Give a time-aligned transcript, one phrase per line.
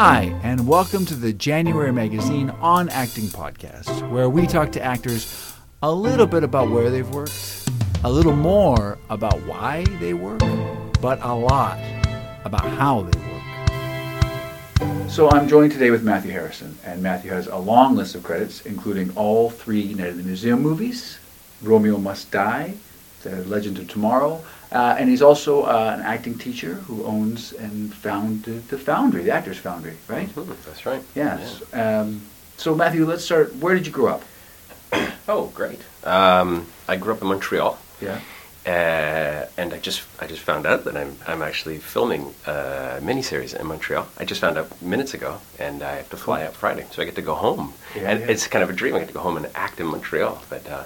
[0.00, 5.52] Hi, and welcome to the January Magazine On Acting podcast, where we talk to actors
[5.82, 7.68] a little bit about where they've worked,
[8.04, 10.38] a little more about why they work,
[11.00, 11.80] but a lot
[12.44, 13.18] about how they
[14.78, 15.10] work.
[15.10, 18.64] So I'm joined today with Matthew Harrison, and Matthew has a long list of credits,
[18.66, 21.18] including all three Night at the Museum movies,
[21.60, 22.74] Romeo Must Die,
[23.24, 27.92] The Legend of Tomorrow, uh, and he's also uh, an acting teacher who owns and
[27.94, 30.28] founded the Foundry, the Actors Foundry, right?
[30.34, 31.02] Mhm, That's right.
[31.14, 31.62] Yes.
[31.72, 32.20] Um,
[32.56, 33.54] so Matthew, let's start.
[33.56, 34.22] Where did you grow up?
[35.30, 35.80] Oh, great.
[36.04, 38.18] Um, I grew up in Montreal, Yeah.
[38.66, 43.52] uh, and I just I just found out that I'm I'm actually filming a miniseries
[43.54, 44.06] in Montreal.
[44.18, 47.04] I just found out minutes ago, and I have to fly out Friday, so I
[47.04, 47.74] get to go home.
[47.94, 48.26] Yeah, and yeah.
[48.32, 48.94] it's kind of a dream.
[48.94, 50.84] I get to go home and act in Montreal, but uh,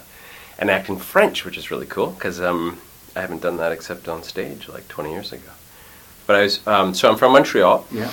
[0.59, 2.79] and act in French, which is really cool because um,
[3.15, 5.51] I haven't done that except on stage like 20 years ago.
[6.27, 7.87] But I was um, so I'm from Montreal.
[7.91, 8.13] Yeah.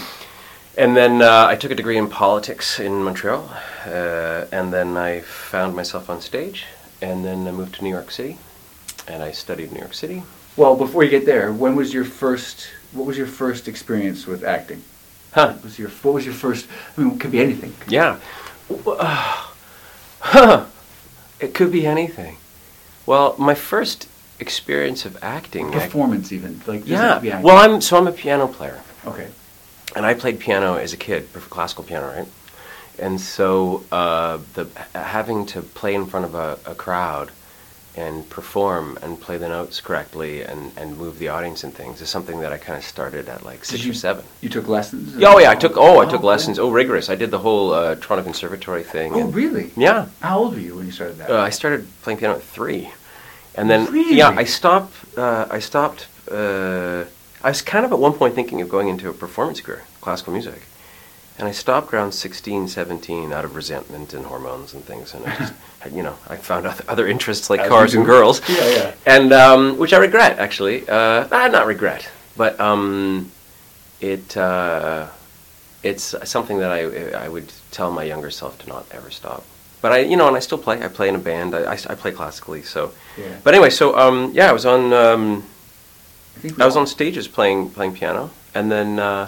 [0.78, 3.50] And then uh, I took a degree in politics in Montreal,
[3.86, 6.66] uh, and then I found myself on stage,
[7.02, 8.38] and then I moved to New York City,
[9.08, 10.24] and I studied New York City.
[10.56, 12.68] Well, before you get there, when was your first?
[12.92, 14.84] What was your first experience with acting?
[15.32, 15.54] Huh?
[15.54, 16.68] What was your What was your first?
[16.98, 17.74] I mean, it could be anything.
[17.88, 18.20] Yeah.
[18.86, 19.48] Uh,
[20.20, 20.66] huh.
[21.40, 22.38] It could be anything.
[23.06, 24.09] Well, my first
[24.40, 25.74] experience of acting.
[25.74, 27.16] I- Performance, even like yeah.
[27.16, 27.42] acting.
[27.42, 28.82] Well, I'm so I'm a piano player.
[29.06, 29.28] okay.
[29.96, 32.28] and I played piano as a kid, for classical piano, right?
[33.00, 37.32] And so uh, the having to play in front of a, a crowd
[37.96, 42.10] and perform and play the notes correctly and, and move the audience and things is
[42.10, 44.24] something that I kind of started at like six you, or seven.
[44.42, 45.16] You took lessons.
[45.16, 46.30] Yeah, Oh yeah, I took oh I took cool.
[46.30, 46.60] lessons.
[46.60, 47.10] Oh, rigorous.
[47.10, 49.14] I did the whole uh, Toronto Conservatory thing.
[49.16, 49.72] Oh, and- really?
[49.76, 50.08] Yeah.
[50.22, 51.30] How old were you when you started that?
[51.32, 52.92] Uh, I started playing piano at three,
[53.60, 54.16] and then Really?
[54.16, 54.94] yeah, I stopped.
[55.18, 56.08] Uh, I stopped.
[56.32, 57.04] Uh,
[57.44, 60.34] I was kind of at one point thinking of going into a performance career, classical
[60.34, 60.62] music,
[61.38, 65.36] and I stopped around 16, 17 out of resentment and hormones and things, and I
[65.38, 65.54] just,
[65.98, 68.94] you know, I found other interests like As cars and girls, Yeah, yeah.
[69.06, 70.88] and um, which I regret actually.
[70.88, 73.32] Uh, ah, not regret, but um,
[74.02, 74.36] it.
[74.38, 75.08] Uh,
[75.82, 76.82] it's something that I
[77.26, 79.44] I would tell my younger self to not ever stop.
[79.82, 80.84] But I, you know, and I still play.
[80.84, 81.56] I play in a band.
[81.56, 82.62] I, I, I play classically.
[82.64, 83.38] So, Yeah.
[83.44, 85.44] but anyway, so um, yeah, I was on um,
[86.36, 89.28] I think I was on stages playing playing piano, and then uh,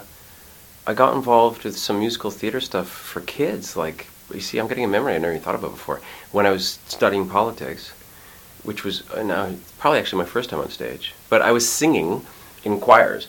[0.85, 3.77] I got involved with some musical theater stuff for kids.
[3.77, 6.01] Like you see, I'm getting a memory I never even thought about before.
[6.31, 7.91] When I was studying politics,
[8.63, 12.25] which was uh, now probably actually my first time on stage, but I was singing
[12.63, 13.27] in choirs,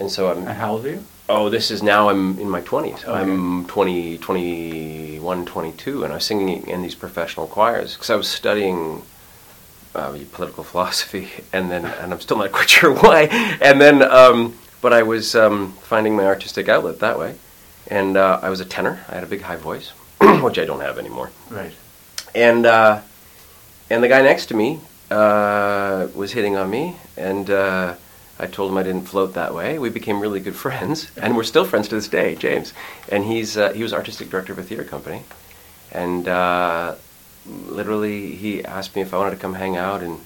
[0.00, 1.04] and so I'm And how old are you?
[1.28, 3.04] Oh, this is now I'm in my 20s.
[3.04, 3.10] Okay.
[3.10, 8.28] I'm 20, 21, 22, and I was singing in these professional choirs because I was
[8.28, 9.02] studying
[9.94, 13.22] uh, political philosophy, and then and I'm still not quite sure why.
[13.62, 17.36] And then, um, but I was um, finding my artistic outlet that way,
[17.88, 19.02] and uh, I was a tenor.
[19.08, 21.72] I had a big high voice, which I don't have anymore Right.
[22.34, 23.00] and uh,
[23.88, 24.80] and the guy next to me
[25.10, 27.94] uh, was hitting on me, and uh,
[28.38, 29.78] I told him I didn't float that way.
[29.78, 32.72] We became really good friends, and we're still friends to this day, James.
[33.08, 35.22] And he's uh, he was artistic director of a theater company,
[35.92, 36.94] and uh,
[37.46, 40.20] literally he asked me if I wanted to come hang out and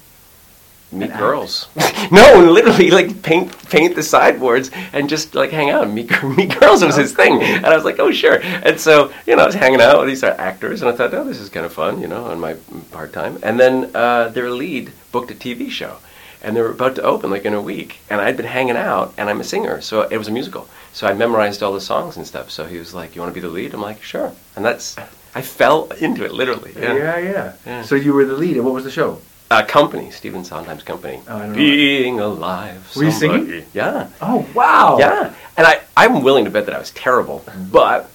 [0.91, 1.69] meet And girls.
[2.11, 6.59] no, literally like paint paint the sideboards and just like hang out and meet meet
[6.59, 7.43] girls was his thing.
[7.43, 8.41] And I was like, oh sure.
[8.43, 11.25] And so you know I was hanging out with these actors, and I thought, oh,
[11.25, 12.55] this is kind of fun, you know, on my
[12.91, 13.39] part time.
[13.43, 15.99] And then uh, their lead booked a TV show.
[16.43, 19.13] And they were about to open like in a week, and I'd been hanging out,
[19.19, 20.69] and I'm a singer, so it was a musical.
[20.93, 22.51] So I memorized all the songs and stuff.
[22.51, 24.97] So he was like, "You want to be the lead?" I'm like, "Sure." And that's
[25.35, 26.73] I fell into it literally.
[26.77, 26.95] Yeah.
[27.19, 27.83] yeah, Yeah.
[27.83, 29.21] So you were the lead, and what was the show?
[29.51, 31.23] Uh, company, Stephen Sondheim's company.
[31.27, 31.57] Oh, I don't know.
[31.57, 32.93] Being alive.
[32.95, 33.65] Were you singing?
[33.73, 34.09] Yeah.
[34.21, 34.99] Oh wow!
[34.99, 35.35] Yeah.
[35.57, 38.11] And I, I'm willing to bet that I was terrible, but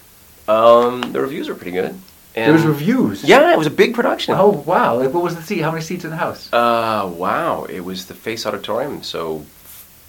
[0.48, 2.00] um, the reviews were pretty good.
[2.36, 3.24] And There was reviews.
[3.24, 4.34] Yeah, it was a big production.
[4.36, 4.96] Oh wow!
[5.00, 5.60] Like, what was the seat?
[5.60, 6.52] How many seats in the house?
[6.52, 7.66] Uh, wow.
[7.66, 9.46] It was the Face Auditorium, so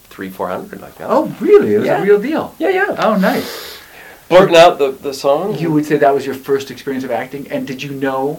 [0.08, 1.08] three, four hundred like that.
[1.10, 1.74] Oh really?
[1.74, 2.00] It was Yeah.
[2.00, 2.54] a real deal.
[2.58, 2.94] Yeah, yeah.
[2.98, 3.78] Oh nice.
[4.30, 5.58] Blurting out the, the song.
[5.58, 8.36] You would say that was your first experience of acting, and did you know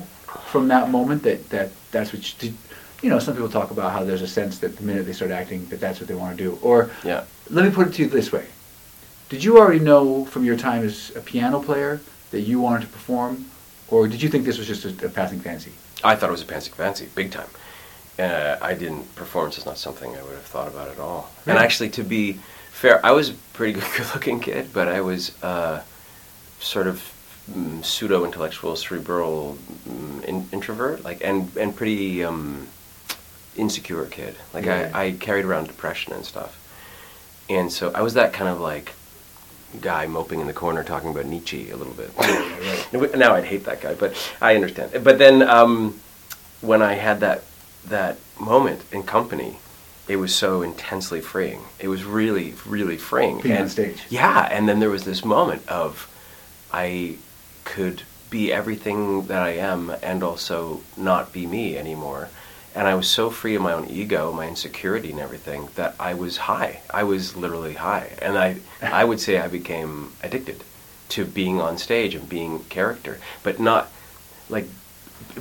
[0.48, 2.58] from that moment that, that that's what you did?
[3.04, 5.30] You know, some people talk about how there's a sense that the minute they start
[5.30, 6.58] acting, that that's what they want to do.
[6.64, 7.26] Or Yeah.
[7.52, 8.46] let me put it to you this way:
[9.30, 12.88] Did you already know from your time as a piano player that you wanted to
[12.88, 13.46] perform,
[13.90, 15.72] or did you think this was just a, a passing fancy?
[16.04, 17.48] I thought it was a passing fancy, big time.
[18.18, 19.14] Uh, I didn't.
[19.16, 21.30] Performance is not something I would have thought about at all.
[21.46, 22.40] And actually, to be
[22.72, 25.82] fair, I was a pretty good, good-looking kid, but I was uh,
[26.60, 27.04] sort of
[27.52, 29.58] mm, pseudo-intellectual, cerebral
[29.88, 32.68] mm, in, introvert, like, and and pretty um,
[33.58, 34.36] insecure kid.
[34.54, 34.92] Like, Yeah.
[34.94, 36.58] I, I carried around depression and stuff,
[37.50, 38.94] and so I was that kind of like
[39.82, 42.12] guy moping in the corner talking about Nietzsche a little bit.
[43.18, 45.04] now I'd hate that guy, but I understand.
[45.04, 46.00] But then um,
[46.62, 47.44] when I had that
[47.86, 49.60] that moment in company,
[50.08, 51.62] it was so intensely freeing.
[51.80, 53.42] It was really, really freeing.
[53.42, 54.04] Being and, on stage.
[54.10, 56.10] Yeah, and then there was this moment of
[56.72, 57.18] I
[57.64, 62.30] could be everything that I am and also not be me anymore.
[62.76, 66.14] And I was so free of my own ego, my insecurity and everything that I
[66.14, 66.82] was high.
[66.94, 68.12] I was literally high.
[68.22, 70.64] And I I would say I became addicted
[71.10, 73.90] to being on stage and being character, but not
[74.50, 74.68] like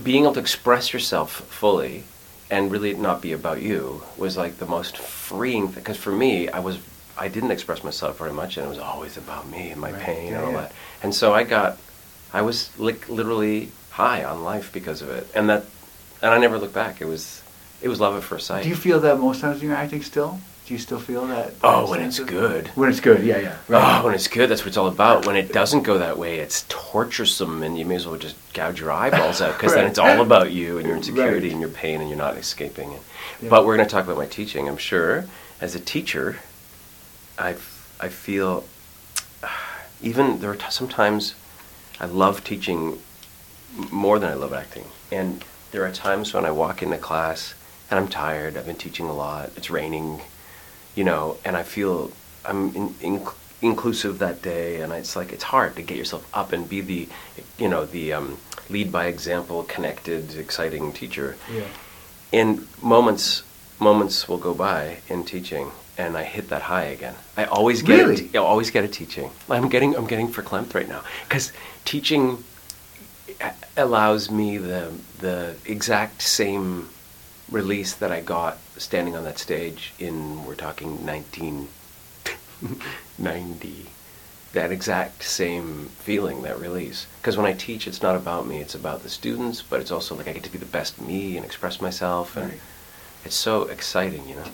[0.03, 2.05] being able to express yourself fully
[2.51, 6.49] and really not be about you was like the most freeing thing because for me
[6.49, 6.79] I was
[7.17, 10.03] I didn't express myself very much and it was always about me and my Right,
[10.03, 10.61] pain yeah, and all yeah.
[10.63, 10.73] that
[11.03, 11.79] and so I got
[12.33, 15.65] I was like literally high on life because of it and that
[16.25, 17.43] and I never looked back it was
[17.83, 20.03] it was love at first sight Do you feel that most times when you're acting
[20.03, 20.41] still?
[20.67, 21.53] Do you still feel that?
[21.63, 22.69] Oh, when it's good.
[22.69, 23.59] When it's good, yeah, yeah.
[23.69, 25.27] Oh, when it's good, that's what it's all about.
[25.27, 28.81] When it doesn't go that way, it's torturesome, and you may as well just gouge
[28.81, 31.53] your eyeballs out because then it's all about you and your insecurity Right.
[31.53, 33.03] and your pain, and you're not escaping it.
[33.43, 33.51] Yeah.
[33.51, 34.67] But we're going to talk about my teaching.
[34.67, 35.27] I'm sure,
[35.61, 36.39] as a teacher,
[37.39, 37.57] I
[38.01, 38.65] I feel
[40.03, 41.35] even there are t- sometimes
[42.01, 43.01] I love teaching
[43.91, 45.45] more than I love acting, and
[45.75, 47.53] there are times when I walk into class
[47.91, 48.57] and I'm tired.
[48.57, 49.51] I've been teaching a lot.
[49.57, 50.21] It's raining
[50.95, 52.13] you know, and I feel
[52.45, 53.27] I'm in, in,
[53.61, 57.09] inclusive that day, and it's like it's hard to get yourself up and be the,
[57.59, 58.39] you know, the um,
[58.71, 61.37] lead by example, connected, exciting teacher.
[61.53, 61.65] Yeah.
[62.33, 63.43] And moments,
[63.81, 67.17] moments will go by in teaching, and I hit that high again.
[67.37, 68.27] I always get Really?
[68.27, 68.37] it.
[68.37, 69.33] I always get a teaching.
[69.51, 71.51] I'm getting, I'm getting verklempt right now because
[71.85, 72.45] teaching
[73.77, 76.89] allows me the the exact same
[77.51, 83.87] release that I got standing on that stage in we're talking 1990
[84.53, 88.75] that exact same feeling that release because when I teach it's not about me it's
[88.75, 91.45] about the students but it's also like I get to be the best me and
[91.45, 92.61] express myself and Right.
[93.25, 94.45] it's so exciting you know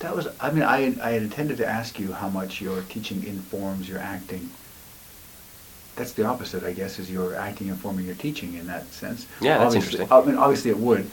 [0.00, 0.28] That was.
[0.40, 3.98] I mean, I I had intended to ask you how much your teaching informs your
[3.98, 4.50] acting.
[5.96, 9.26] That's the opposite, I guess, is your acting informing your teaching in that sense.
[9.40, 10.12] Yeah, that's Obviously- interesting.
[10.12, 11.10] I mean, obviously it would.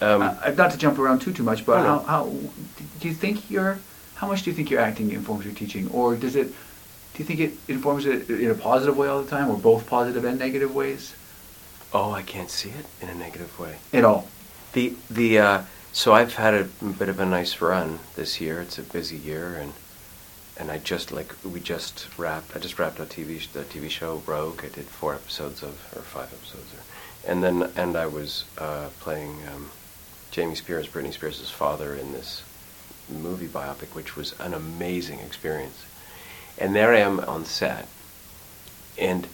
[0.00, 2.24] um, uh, not to jump around too too much, but Oh, how how
[3.00, 3.78] do you think your
[4.16, 6.48] how much do you think your acting informs your teaching, or does it?
[6.48, 9.86] Do you think it informs it in a positive way all the time, or both
[9.86, 11.14] positive and negative ways?
[11.92, 14.26] oh I can't see it in a negative way At all.
[14.72, 16.64] The the uh, so I've had a
[16.98, 18.60] bit of a nice run this year.
[18.60, 19.72] It's a busy year, and
[20.56, 22.56] and I just like we just wrapped.
[22.56, 24.60] I just wrapped a TV the TV show Rogue.
[24.64, 28.88] I did four episodes of or five episodes, or, and then and I was uh,
[29.00, 29.70] playing um,
[30.30, 32.42] Jamie Spears, Britney Spears' father in this
[33.08, 35.84] movie biopic, which was an amazing experience.
[36.56, 37.88] And there I am on set,
[38.98, 39.26] and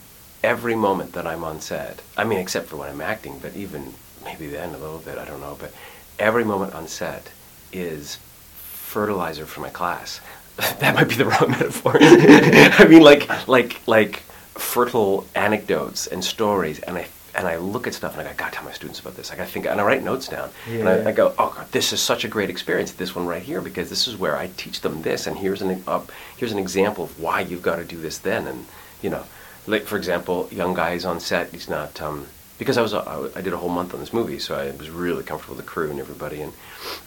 [0.43, 3.95] every moment that I'm on set, I mean, except for when I'm acting, but even
[4.25, 5.73] maybe then a little bit, I don't know, but
[6.19, 7.31] every moment on set
[7.73, 8.19] is
[8.53, 10.21] fertilizer for my class.
[10.81, 11.97] that might be the wrong metaphor.
[12.01, 14.17] I mean, like, like, like
[14.55, 18.35] fertile anecdotes and stories, and I and I look at stuff and I go, I
[18.35, 19.31] gotta tell my students about this.
[19.31, 20.91] I gotta think, and I write notes down, and Yeah.
[20.91, 22.93] I, I go, oh God, this is such a great experience.
[22.93, 25.83] This one right here, because this is where I teach them this, and here's an
[25.87, 26.03] uh,
[26.37, 28.67] here's an example of why you've got to do this then, and
[29.01, 29.25] you know,
[29.67, 31.51] like for example, young guy's on set.
[31.53, 32.27] He's not um,
[32.59, 34.91] because I was uh, I did a whole month on this movie, so I was
[34.91, 36.53] really comfortable with the crew and everybody, and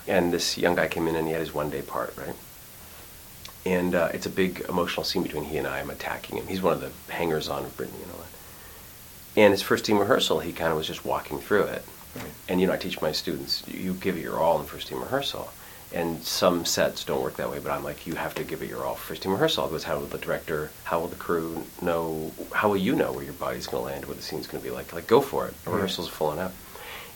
[0.07, 2.35] and this young guy came in and he had his one day part, right?
[3.65, 5.79] And uh, it's a big emotional scene between he and I.
[5.79, 6.48] I'm attacking him.
[6.48, 9.39] He's one of the hangers on of Britney and all that.
[9.41, 11.86] And his first team rehearsal, he kind of was just walking through it.
[12.15, 12.25] Right.
[12.50, 15.00] And you know, I teach my students, you give it your all in first team
[15.00, 15.51] rehearsal.
[15.93, 18.70] And some sets don't work that way, but I'm like, you have to give it
[18.70, 19.67] your all first team rehearsal.
[19.67, 23.24] Because how will the director, how will the crew know, how will you know where
[23.24, 24.91] your body's going to land, what the scene's going to be like?
[24.91, 25.53] Like, go for it.
[25.63, 25.75] The Right.
[25.77, 26.53] rehearsal's full enough.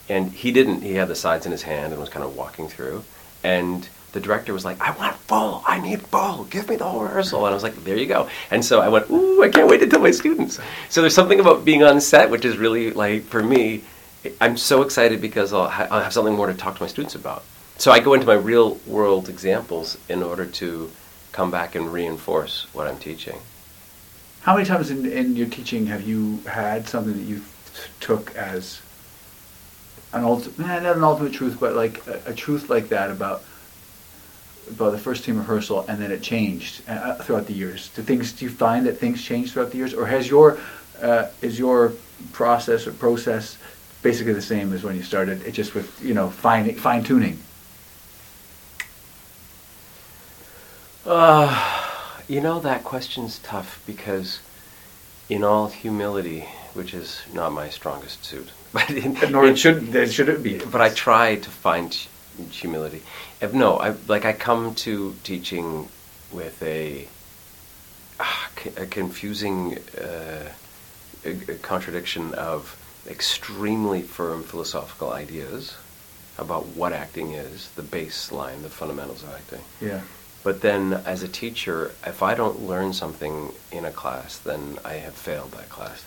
[0.08, 0.80] And he didn't.
[0.82, 3.04] He had the sides in his hand and was kind of walking through.
[3.44, 5.62] And the director was like, I want full.
[5.66, 6.44] I need full.
[6.44, 7.44] Give me the whole rehearsal.
[7.44, 8.28] And I was like, there you go.
[8.50, 10.58] And so I went, ooh, I can't wait to tell my students.
[10.88, 13.82] So there's something about being on set, which is really like, for me,
[14.40, 17.14] I'm so excited because I'll, ha- I'll have something more to talk to my students
[17.14, 17.44] about.
[17.76, 20.90] So I go into my real world examples in order to
[21.32, 23.38] come back and reinforce what I'm teaching.
[24.40, 27.42] How many times in, in your teaching have you had something that you
[28.00, 28.80] took as
[30.12, 33.44] an ultimate, not an ultimate truth, but like a, a truth like that about
[34.70, 37.90] about the first team rehearsal, and then it changed uh, throughout the years?
[37.94, 40.58] Do things do you find that things change throughout the years, or has your
[41.02, 41.92] uh, is your
[42.32, 43.56] process or process
[44.02, 45.42] basically the same as when you started?
[45.46, 47.38] It just with you know fine fine tuning.
[51.06, 51.84] Uh,
[52.28, 54.40] You know, that question's tough because,
[55.30, 56.44] in all humility,
[56.74, 60.58] which is not my strongest suit, but in, Nor it should, there should it be.
[60.58, 61.96] but I try to find
[62.50, 63.02] humility.
[63.40, 65.88] If, no, I like I come to teaching
[66.32, 67.08] with a,
[68.20, 70.50] ah, a confusing uh,
[71.24, 72.76] a contradiction of
[73.08, 75.76] extremely firm philosophical ideas
[76.38, 79.60] about what acting is, the baseline, the fundamentals of acting.
[79.80, 80.02] Yeah.
[80.44, 84.94] But then, as a teacher, if I don't learn something in a class, then I
[84.94, 86.04] have failed that class.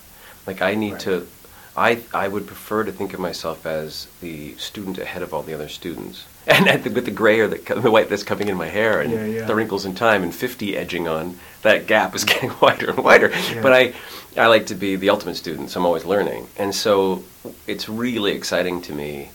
[0.48, 1.02] Like I need Right.
[1.02, 1.28] to,
[1.76, 5.54] I I would prefer to think of myself as the student ahead of all the
[5.54, 8.58] other students, and at the, with the gray or the, the white that's coming in
[8.58, 9.46] my hair, and Yeah, yeah.
[9.46, 13.30] the wrinkles in time, and fifty edging on, that gap is getting wider and wider.
[13.30, 13.62] Yeah.
[13.62, 13.94] But I,
[14.38, 17.24] I like to be the ultimate student, so I'm always learning, and so
[17.68, 19.32] it's really exciting to me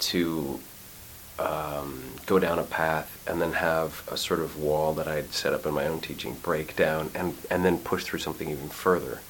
[0.00, 0.60] to
[1.38, 5.52] um, go down a path and then have a sort of wall that I'd set
[5.52, 9.20] up in my own teaching break down and, and then push through something even further.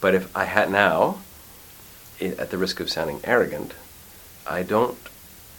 [0.00, 1.18] But if I had now,
[2.22, 3.74] at the risk of sounding arrogant,
[4.46, 4.98] I don't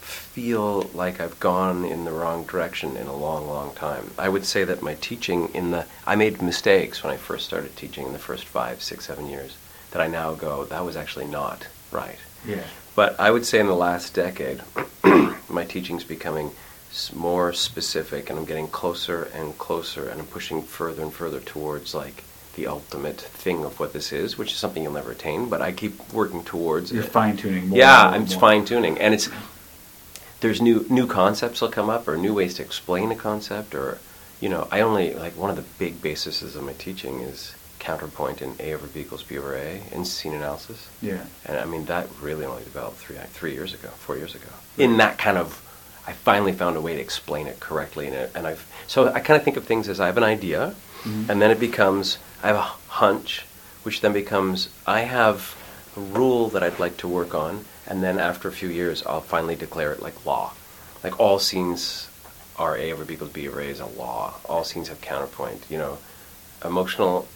[0.02, 4.12] feel like I've gone in the wrong direction in a long, long time.
[4.18, 7.76] I would say that my teaching in the I made mistakes when I first started
[7.76, 9.58] teaching in the first five, six, seven years
[9.92, 12.18] that I now go, that was actually not right.
[12.46, 12.64] Yeah.
[12.96, 14.62] But I would say in the last decade,
[15.50, 16.52] my teaching's becoming
[17.14, 21.96] more specific, and I'm getting closer and closer, and I'm pushing further and further towards
[21.96, 22.24] like
[22.56, 25.50] the ultimate thing of what this is, which is something you'll never attain.
[25.50, 27.10] But I keep working towards You're it.
[27.12, 27.80] fine tuning more.
[27.80, 29.30] yeah, more I'm fine tuning, and it's
[30.42, 34.00] there's new new concepts will come up, or new ways to explain a concept, or
[34.42, 38.42] you know, I only like one of the big bases of my teaching is counterpoint
[38.42, 40.90] in A over B equals B over A in scene analysis.
[41.02, 41.26] Yeah.
[41.46, 44.48] And I mean, that really only developed three three years ago, four years ago.
[44.78, 45.63] In that kind of,
[46.06, 49.20] I finally found a way to explain it correctly, and, it, and I've so I
[49.20, 51.30] kind of think of things as I have an idea, Mhm.
[51.30, 53.46] and then it becomes I have a hunch,
[53.84, 55.56] which then becomes I have
[55.96, 59.22] a rule that I'd like to work on, and then after a few years, I'll
[59.22, 60.54] finally declare it like law,
[61.04, 62.08] like all scenes
[62.58, 64.36] are A over B equals B over A is a law.
[64.46, 65.64] All scenes have counterpoint.
[65.70, 65.98] You know,
[66.64, 67.28] emotional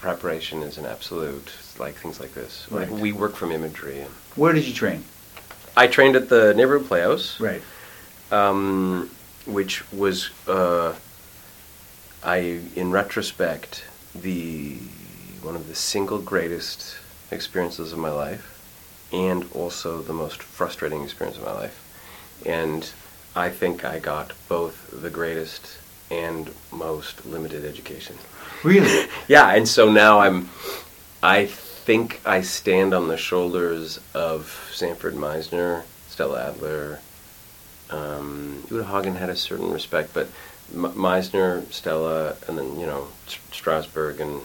[0.00, 2.66] preparation is an absolute, like things like this.
[2.70, 4.00] Like we work from imagery.
[4.00, 5.04] And Where did you train?
[5.76, 7.62] I trained at the neighborhood playhouse, Right.
[8.30, 9.10] Um,
[9.46, 10.94] which was, uh,
[12.22, 14.78] I in retrospect, the
[15.42, 16.96] one of the single greatest
[17.30, 18.52] experiences of my life,
[19.12, 21.82] and also the most frustrating experience of my life.
[22.44, 22.90] And
[23.34, 25.78] I think I got both the greatest
[26.10, 28.16] and most limited education.
[28.62, 29.08] Really?
[29.28, 30.48] Yeah, and so now I'm.
[31.22, 37.00] I think I stand on the shoulders of Sanford Meisner, Stella Adler.
[37.90, 40.28] Um, Hagen had a certain respect, but
[40.74, 43.08] M- Meisner, Stella, and then you know
[43.52, 44.40] Strasberg and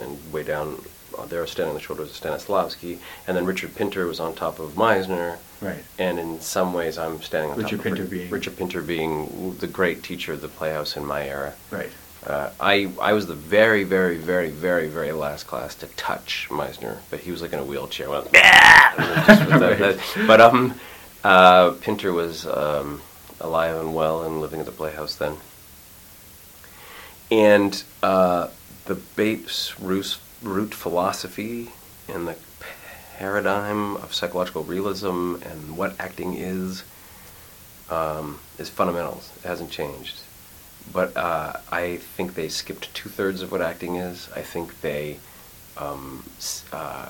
[0.00, 0.82] and way down
[1.18, 4.58] uh, there standing on the shoulders of Stanislavski, and then Richard Pinter was on top
[4.58, 5.38] of Meisner.
[5.60, 5.84] Right.
[5.98, 8.82] And in some ways, I'm standing on Richard top of Pinter Ri- being- Richard Pinter
[8.82, 11.52] being the great teacher of the Playhouse in my era.
[11.70, 11.90] Right.
[12.26, 16.98] Uh, I I was the very very very very very last class to touch Meisner,
[17.10, 18.10] but he was like in a wheelchair.
[18.10, 20.74] Went, "Ah!" And just was that- that- but um,
[21.24, 23.02] uh, Pinter was um,
[23.40, 25.36] alive and well and living at the Playhouse then.
[27.30, 28.48] And uh,
[28.84, 31.70] the Bates root, root philosophy
[32.08, 32.36] and the
[33.16, 36.84] paradigm of psychological realism and what acting is
[37.90, 39.30] um, is fundamentals.
[39.36, 40.20] It hasn't changed.
[40.92, 44.28] But uh, I think they skipped two thirds of what acting is.
[44.34, 45.18] I think they
[45.76, 46.24] um,
[46.72, 47.08] uh,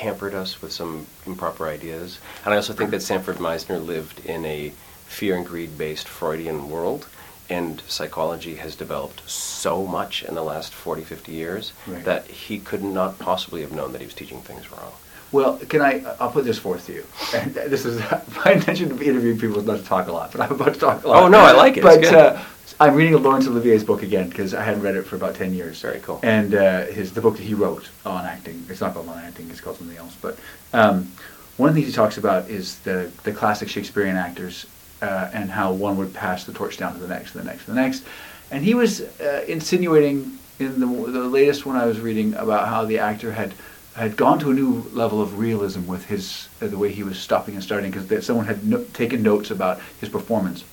[0.00, 2.18] hampered us with some improper ideas.
[2.44, 4.72] And I also think that Sanford Meisner lived in a
[5.06, 7.06] fear and greed based Freudian world.
[7.50, 12.04] And psychology has developed so much in the last 40, 50 years Right.
[12.04, 14.92] that he could not possibly have known that he was teaching things wrong.
[15.32, 16.02] Well, can I?
[16.20, 17.04] I'll put this forth to you.
[17.34, 18.00] And this is
[18.44, 20.80] my intention to interview people is not to talk a lot, but I'm about to
[20.80, 21.22] talk a lot.
[21.24, 21.82] Oh, no, I like it.
[21.82, 22.40] But uh,
[22.78, 25.80] I'm reading Laurence Olivier's book again because I hadn't read it for about ten years.
[25.80, 26.20] Very cool.
[26.22, 28.64] And uh, his the book that he wrote on acting.
[28.68, 29.50] It's not called on acting.
[29.50, 30.16] It's called something else.
[30.20, 30.38] But
[30.72, 31.10] um,
[31.56, 34.66] one of the things he talks about is the the classic Shakespearean actors
[35.02, 37.68] uh, and how one would pass the torch down to the next, and the next,
[37.68, 38.04] and the next.
[38.50, 42.84] And he was uh, insinuating in the the latest one I was reading about how
[42.84, 43.54] the actor had
[43.94, 47.18] had gone to a new level of realism with his uh, the way he was
[47.18, 50.64] stopping and starting because someone had no- taken notes about his performance.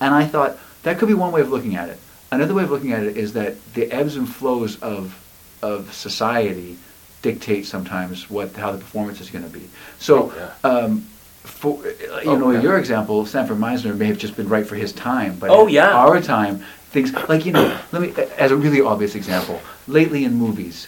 [0.00, 1.98] And I thought that could be one way of looking at it.
[2.30, 5.14] Another way of looking at it is that the ebbs and flows of
[5.62, 6.76] of society
[7.22, 9.68] dictate sometimes what how the performance is going to be.
[9.98, 10.68] So, Oh, yeah.
[10.70, 11.00] um,
[11.42, 12.60] for you Oh, know, yeah.
[12.62, 15.90] your example, Sanford Meisner may have just been right for his time, but Oh, yeah.
[15.90, 16.62] our time,
[16.92, 19.60] things like you know, let me as a really obvious example.
[19.88, 20.86] Lately in movies,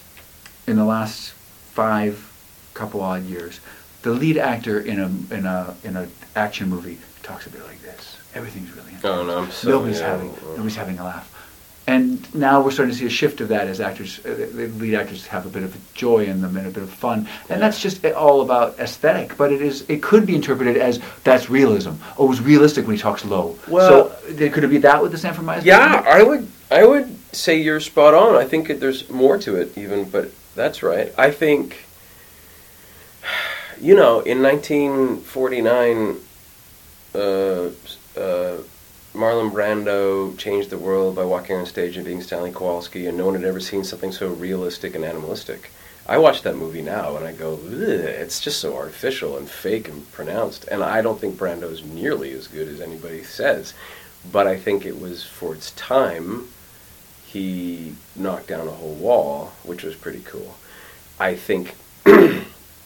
[0.69, 1.33] in the last
[1.73, 2.25] five
[2.75, 3.59] couple odd years,
[4.03, 7.83] the lead actor in a in a in a action movie talks a bit like
[7.83, 8.18] this.
[8.35, 9.05] Everything's really intense.
[9.05, 10.49] Oh, no, I'm so- nobody's yeah, having yeah.
[10.51, 11.35] nobody's having a laugh.
[11.87, 14.95] And now we're starting to see a shift of that as actors, uh, the lead
[14.95, 17.81] actors have a bit of joy in them and a bit of fun, and that's
[17.81, 19.39] just all about aesthetic.
[19.39, 21.93] But it is, it could be interpreted as that's realism.
[22.19, 23.59] Oh, it was realistic when he talks low.
[23.69, 25.65] Well- so could it be that with the Sanford Meisner?
[25.65, 26.47] Yeah, I would.
[26.71, 28.35] I would say you're spot on.
[28.35, 31.15] I think it, there's more to it, even, but that's right.
[31.17, 31.87] I think,
[33.81, 36.17] you know, in 1949,
[37.15, 37.71] uh,
[38.19, 38.63] uh,
[39.15, 43.27] Marlon Brando changed the world by walking on stage and being Stanley Kowalski, and no
[43.27, 45.71] one had ever seen something so realistic and animalistic.
[46.07, 50.11] I watch that movie now and I go, it's just so artificial and fake and
[50.11, 50.67] pronounced.
[50.69, 53.75] And I don't think Brando is nearly as good as anybody says.
[54.33, 56.49] But I think it was for its time,
[57.27, 60.57] he knocked down a whole wall, which was pretty cool.
[61.21, 62.45] I think in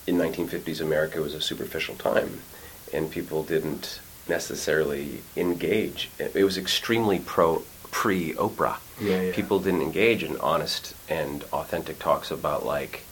[0.09, 2.41] 1950s America was a superficial time,
[2.93, 6.11] and people didn't necessarily engage.
[6.19, 8.77] It was extremely pro pre Oprah.
[9.01, 9.35] Yeah, yeah.
[9.35, 13.05] People didn't engage in honest and authentic talks about like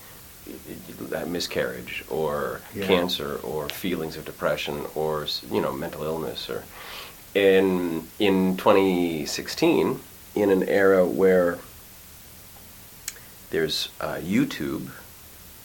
[1.00, 2.86] that miscarriage or Yeah.
[2.86, 6.64] cancer or feelings of depression or you know mental illness or
[7.34, 10.00] in in 2016
[10.34, 11.58] in an era where
[13.50, 14.90] there's uh, YouTube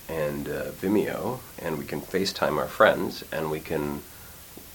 [0.09, 4.01] and uh, Vimeo and we can FaceTime our friends and we can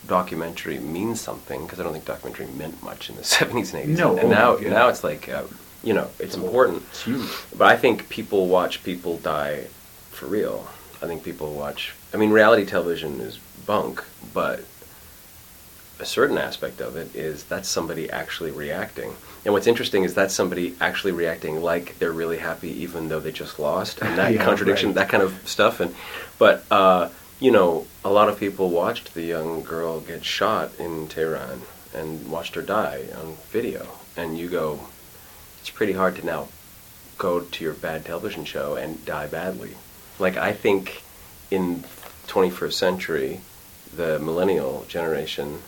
[0.06, 3.98] documentary means something because I don't think documentary meant much in the 70s and 80s
[3.98, 4.70] No, and oh, now yeah.
[4.70, 5.44] now it's like uh,
[5.82, 7.28] you know it's important It's huge.
[7.56, 9.64] but I think people watch people die
[10.10, 10.66] for real.
[11.02, 11.94] I think people watch.
[12.12, 14.04] I mean, reality television is bunk,
[14.34, 14.64] but
[15.98, 19.14] a certain aspect of it is that's somebody actually reacting.
[19.44, 23.32] And what's interesting is that's somebody actually reacting like they're really happy, even though they
[23.32, 24.94] just lost, and that Yeah, contradiction, right.
[24.96, 25.80] that kind of stuff.
[25.80, 25.94] And
[26.38, 27.08] but uh,
[27.40, 31.62] you know, a lot of people watched the young girl get shot in Tehran
[31.94, 34.80] and watched her die on video, and you go,
[35.58, 36.48] it's pretty hard to now
[37.18, 39.74] go to your bad television show and die badly.
[40.18, 41.02] Like I think
[41.50, 41.84] in
[42.28, 43.40] 21st century,
[43.94, 45.62] the millennial generation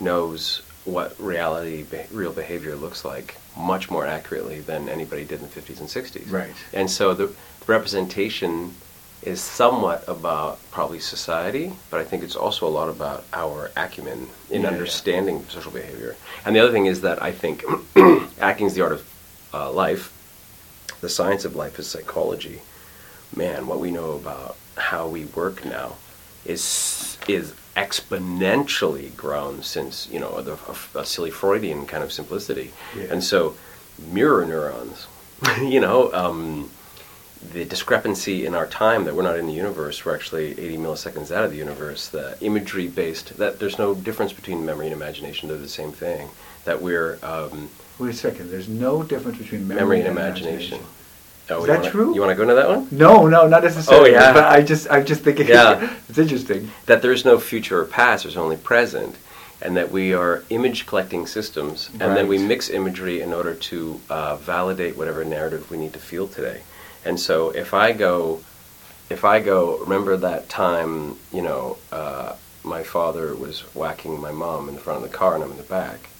[0.00, 5.48] knows what reality, be- real behavior looks like much more accurately than anybody did in
[5.48, 6.30] the 50s and 60s.
[6.32, 6.54] Right.
[6.72, 7.32] And so the
[7.66, 8.74] representation
[9.22, 14.28] is somewhat about probably society, but I think it's also a lot about our acumen
[14.50, 14.74] in Yeah, yeah.
[14.74, 16.16] understanding social behavior.
[16.44, 17.64] And the other thing is that I think
[18.40, 19.08] acting is the art of
[19.54, 20.12] uh, life.
[21.00, 22.62] The science of life is psychology.
[23.34, 25.94] Man, what we know about how we work now
[26.44, 30.58] is is exponentially grown since you know the,
[30.94, 33.04] a, a silly Freudian kind of simplicity, Yeah.
[33.10, 33.54] and so
[33.98, 35.06] mirror neurons,
[35.60, 36.12] you know.
[36.12, 36.70] Um,
[37.52, 41.30] the discrepancy in our time that we're not in the universe, we're actually 80 milliseconds
[41.34, 45.48] out of the universe, the imagery based, that there's no difference between memory and imagination,
[45.48, 46.28] they're the same thing.
[46.64, 47.18] That we're.
[47.22, 48.50] Um, Wait a second.
[48.50, 50.80] There's no difference between memory, memory and and imagination.
[51.50, 52.14] Oh, Is that wanna- true?
[52.14, 52.88] You want to go into that one?
[52.92, 54.10] No, no, not necessarily.
[54.10, 54.32] Oh, yeah.
[54.32, 55.48] But I just, I'm just thinking.
[55.48, 55.96] Yeah.
[56.08, 56.70] it's interesting.
[56.86, 59.16] That there's no future or past, there's only present.
[59.60, 64.00] And that we are image collecting systems, and then we mix imagery in order to
[64.10, 66.62] uh, validate whatever narrative we need to feel today.
[67.04, 68.42] And so if I go,
[69.10, 74.68] if I go, remember that time, you know, uh, my father was whacking my mom
[74.68, 76.10] in the front of the car and I'm in the back.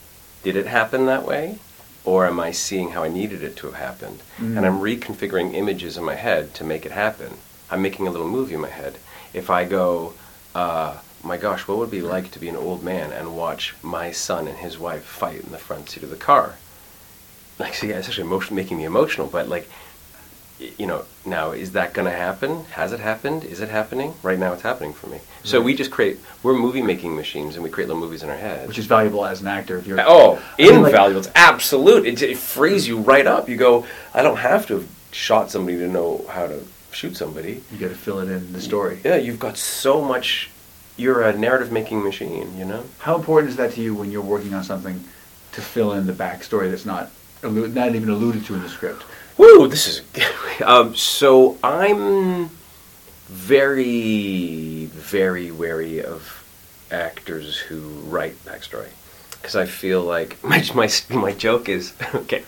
[0.42, 1.58] Did it happen that way?
[2.04, 4.22] Or am I seeing how I needed it to have happened?
[4.38, 4.56] Mm.
[4.56, 7.34] And I'm reconfiguring images in my head to make it happen.
[7.70, 8.98] I'm making a little movie in my head.
[9.32, 10.14] If I go,
[10.54, 13.74] uh, my gosh, what would it be like to be an old man and watch
[13.82, 16.56] my son and his wife fight in the front seat of the car?
[17.58, 19.70] Like, see, it's actually emotion, making me emotional, but like,
[20.78, 22.64] you know, now is that going to happen?
[22.66, 23.44] Has it happened?
[23.44, 24.14] Is it happening?
[24.22, 25.20] Right now, it's happening for me.
[25.44, 26.18] So we just create.
[26.42, 28.68] We're movie making machines, and we create little movies in our head.
[28.68, 30.00] Which is valuable as an actor if you're.
[30.00, 31.20] Oh, I mean, like- invaluable.
[31.20, 32.06] It's absolute.
[32.06, 33.48] It, it frees you right up.
[33.48, 37.62] You go, I don't have to have shot somebody to know how to shoot somebody.
[37.72, 39.00] You got to fill it in the story.
[39.04, 40.50] Yeah, you've got so much.
[40.96, 42.84] You're a narrative making machine, you know?
[42.98, 45.02] How important is that to you when you're working on something
[45.52, 47.10] to fill in the backstory that's not
[47.42, 49.02] not even alluded to in the script?
[49.38, 50.02] Woo, this is.
[50.62, 52.50] um, so I'm
[53.26, 56.44] very, very wary of
[56.90, 58.88] actors who write backstory.
[59.32, 62.44] Because I feel like my, my, my joke is okay.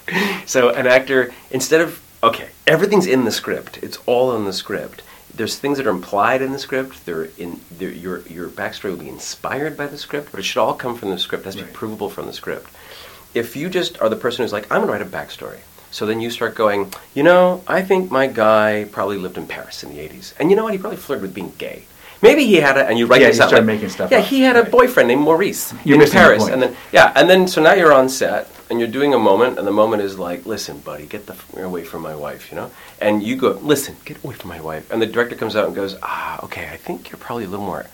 [0.47, 2.01] So an actor, instead of.
[2.23, 5.03] Okay, everything's in the script, it's all in the script.
[5.35, 7.05] there's things that are implied in the script.
[7.05, 10.61] They're in they're, your your backstory will be inspired by the script, but it should
[10.61, 11.43] all come from the script.
[11.43, 11.71] It has to Right.
[11.71, 12.71] be provable from the script.
[13.35, 15.59] If you just are the person who's like, I'm gonna write a backstory,
[15.95, 19.85] so then you start going, you know, I think my guy probably lived in Paris
[19.85, 20.73] in the '80s, and you know what?
[20.73, 21.85] He probably flirted with being gay.
[22.21, 23.49] Maybe he had a, and you write Yeah, this you out.
[23.51, 24.25] start like, making stuff Yeah, up.
[24.27, 24.71] he had a Right.
[24.73, 28.09] boyfriend named Maurice You're in Paris, and then yeah, and then so now you're on
[28.09, 31.35] set and you're doing a moment, and the moment is like, listen, buddy, get the
[31.35, 34.61] f- away from my wife, you know, and you go, listen, get away from my
[34.61, 37.49] wife, and the director comes out and goes, ah, okay, I think you're probably a
[37.49, 37.85] little more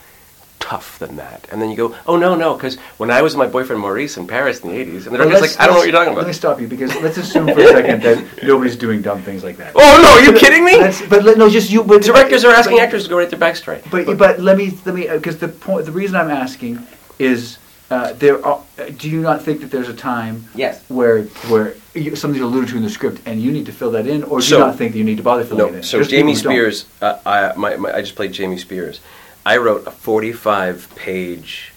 [0.60, 3.38] tough than that, and then you go, oh no, no, because when I was with
[3.46, 5.74] my boyfriend Maurice in Paris in the '80s, and the Well, director's like, I don't
[5.74, 8.42] know what you're talking Let me stop you because let's assume for a second that
[8.44, 9.72] nobody's doing dumb things like that.
[9.74, 10.78] Oh no, are you kidding me?
[10.78, 11.82] That's, but let- no, just you.
[11.82, 13.82] But Directors are asking but- actors to go write their backstory.
[13.90, 16.86] But but let me let me because the point the reason I'm asking
[17.18, 17.58] is
[17.90, 18.62] uh, there are,
[18.98, 20.80] do you not think that there's a time Yes.
[20.88, 24.06] where where you, something's alluded to in the script and you need to fill that
[24.06, 25.76] in or do So- you not think that you need to bother filling it No,
[25.78, 25.82] in?
[25.82, 26.72] so There's Jamie people who don't.
[26.74, 29.00] Spears, uh, I, my, my, I just played Jamie Spears.
[29.44, 31.72] I wrote a 45 page.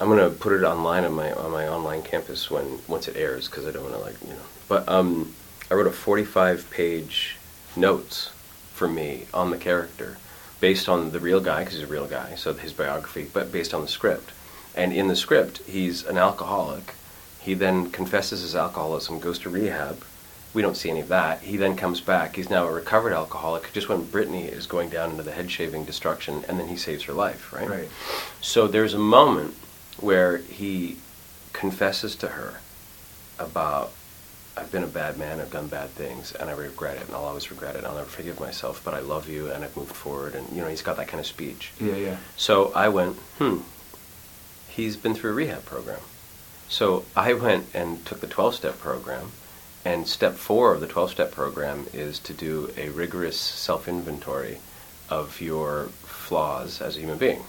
[0.00, 3.48] I'm gonna put it online on my on my online campus when once it airs
[3.48, 4.42] because I don't want to like you know.
[4.68, 5.34] But um,
[5.70, 7.36] I wrote a 45 page
[7.76, 8.30] notes
[8.72, 10.18] for me on the character,
[10.60, 13.74] based on the real guy because he's a real guy, so his biography, but based
[13.74, 14.30] on the script.
[14.76, 16.94] And in the script, he's an alcoholic.
[17.40, 20.02] He then confesses his alcoholism, goes to rehab.
[20.54, 21.42] We don't see any of that.
[21.42, 22.36] He then comes back.
[22.36, 23.72] He's now a recovered alcoholic.
[23.72, 27.04] Just when Britney is going down into the head shaving destruction, and then he saves
[27.04, 27.68] her life, right?
[27.68, 27.88] Right.
[28.40, 29.54] So there's a moment
[29.98, 30.98] where he
[31.52, 32.60] confesses to her
[33.38, 33.92] about
[34.56, 37.24] I've been a bad man, I've done bad things, and I regret it, and I'll
[37.24, 37.84] always regret it.
[37.84, 40.68] I'll never forgive myself, but I love you, and I've moved forward, and you know
[40.68, 41.72] he's got that kind of speech.
[41.80, 42.16] Yeah, yeah.
[42.36, 43.58] So I went, hmm,
[44.68, 46.00] he's been through a rehab program.
[46.68, 49.32] So I went and took the 12 step program,
[49.84, 54.58] and step four of the 12 step program is to do a rigorous self inventory
[55.10, 57.44] of your flaws as a human being.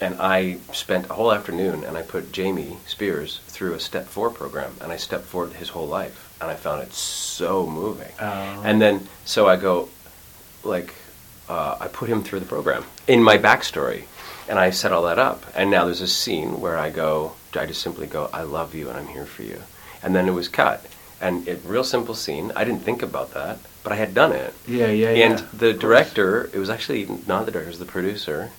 [0.00, 4.30] And I spent a whole afternoon and I put Jamie Spears through a step four
[4.30, 8.10] program and I stepped forward his whole life and I found it so moving.
[8.20, 8.62] Oh.
[8.64, 9.88] And then, so I go,
[10.64, 10.92] like,
[11.48, 14.04] uh, I put him through the program in my backstory,
[14.48, 15.44] and I set all that up.
[15.54, 18.88] And now there's a scene where I go, I just simply go, I love you
[18.88, 19.62] and I'm here for you.
[20.02, 20.84] And then it was cut.
[21.22, 22.52] And it real simple scene.
[22.56, 24.52] I didn't think about that, but I had done it.
[24.66, 25.26] Yeah, yeah, yeah.
[25.26, 28.50] and Of the director, it was actually not the director, it was the producer,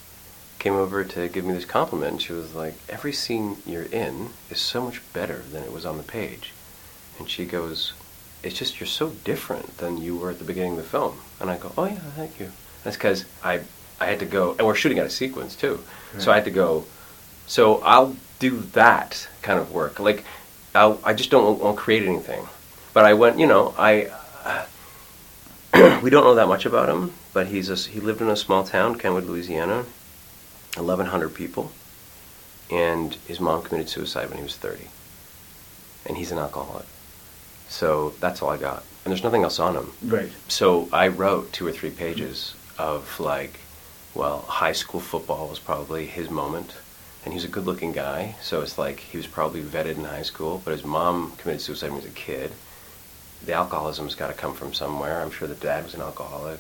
[0.60, 2.22] came over to give me this compliment.
[2.22, 5.98] She was like, Every scene you're in is so much better than it was on
[5.98, 6.54] the page.
[7.20, 7.92] And she goes,
[8.44, 11.18] It's just you're so different than you were at the beginning of the film.
[11.42, 12.52] And I go, Oh, yeah, thank you.
[12.86, 13.62] That's because I,
[14.00, 15.84] I had to go, and we're shooting out a sequence too.
[16.18, 16.86] So I had to go,
[17.46, 20.00] so I'll do that kind of work.
[20.00, 20.24] Like,
[20.76, 22.48] I'll, I just don't want to create anything.
[22.94, 24.12] But I went, you know, I.
[24.44, 24.66] Uh,
[26.04, 28.64] we don't know that much about him, but he's a, he lived in a small
[28.64, 29.86] town, Kentwood, Louisiana,
[30.76, 31.72] 1,100 people,
[32.70, 34.88] and his mom committed suicide when he was 30,
[36.06, 36.86] and he's an alcoholic.
[37.70, 39.92] So that's all I got, and there's nothing else on him.
[40.04, 40.30] Right.
[40.48, 43.60] So I wrote two or three pages of like,
[44.14, 46.76] well, high school football was probably his moment,
[47.24, 48.36] and he was a good-looking guy.
[48.42, 51.92] So it's like he was probably vetted in high school, but his mom committed suicide
[51.92, 52.52] when he was a kid.
[53.46, 55.22] The alcoholism's got to come from somewhere.
[55.22, 56.60] I'm sure the dad was an alcoholic,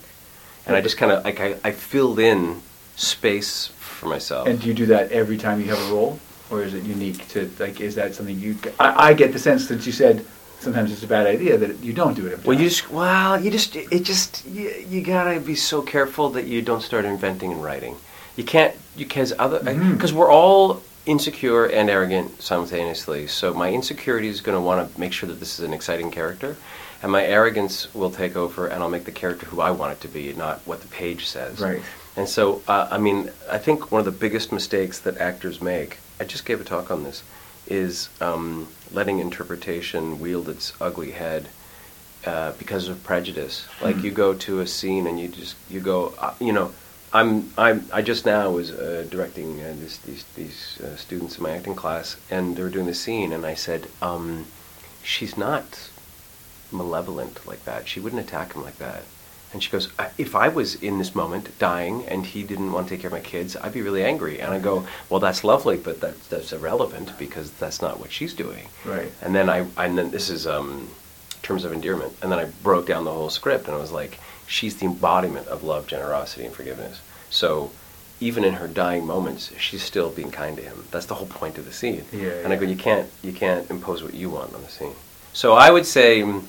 [0.65, 2.61] and I just kind of like I, I filled in
[2.95, 4.47] space for myself.
[4.47, 7.27] And do you do that every time you have a role, or is it unique
[7.29, 7.79] to like?
[7.79, 8.57] Is that something you?
[8.79, 10.25] I, I get the sense that you said
[10.59, 12.33] sometimes it's a bad idea that you don't do it.
[12.33, 12.63] Every Well, time.
[12.63, 16.61] you just well, you just it just you, you gotta be so careful that you
[16.61, 17.95] don't start inventing and writing.
[18.35, 23.27] You can't because other because we're all insecure and arrogant simultaneously.
[23.27, 26.11] So my insecurity is going to want to make sure that this is an exciting
[26.11, 26.55] character,
[27.01, 30.01] and my arrogance will take over, and I'll make the character who I want it
[30.01, 31.59] to be, not what the page says.
[31.59, 31.81] Right.
[32.15, 35.97] And so, uh, I mean, I think one of the biggest mistakes that actors make,
[36.19, 37.23] I just gave a talk on this,
[37.67, 41.49] is um, letting interpretation wield its ugly head
[42.25, 43.67] uh, because of prejudice.
[43.81, 46.71] Like you go to a scene and you just you go, uh, you know,
[47.13, 51.43] I'm I'm I just now was uh, directing uh, this, these these uh, students in
[51.43, 54.45] my acting class, and they were doing the scene, and I said, um,
[55.03, 55.89] she's not
[56.71, 57.87] malevolent like that.
[57.87, 59.03] She wouldn't attack him like that.
[59.53, 62.87] And she goes, "I- if I was in this moment dying and he didn't want
[62.87, 64.39] to take care of my kids, I'd be really angry.
[64.41, 68.33] And I go, well, that's lovely, but that's, that's irrelevant because that's not what she's
[68.33, 68.65] doing.
[68.83, 69.11] Right.
[69.21, 70.89] And then I, and then this is um,
[71.43, 72.13] terms of endearment.
[72.23, 74.19] And then I broke down the whole script and I was like,
[74.53, 77.01] she's the embodiment of love, generosity, and forgiveness.
[77.31, 77.71] So
[78.19, 80.85] even in her dying moments, she's still being kind to him.
[80.91, 82.05] That's the whole point of the scene.
[82.11, 84.93] Yeah, and I go, you can't, you can't impose what you want on the scene.
[85.33, 86.43] So I would say, mm,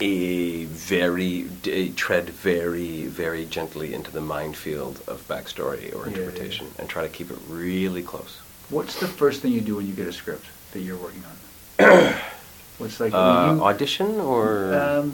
[0.00, 6.80] a very d- tread very very gently into the minefield of backstory or interpretation yeah.
[6.82, 8.38] and try to keep it really close.
[8.70, 11.36] What's the first thing you do when you get a script that you're working on?
[12.78, 15.06] What's like Uh, you- audition or Um,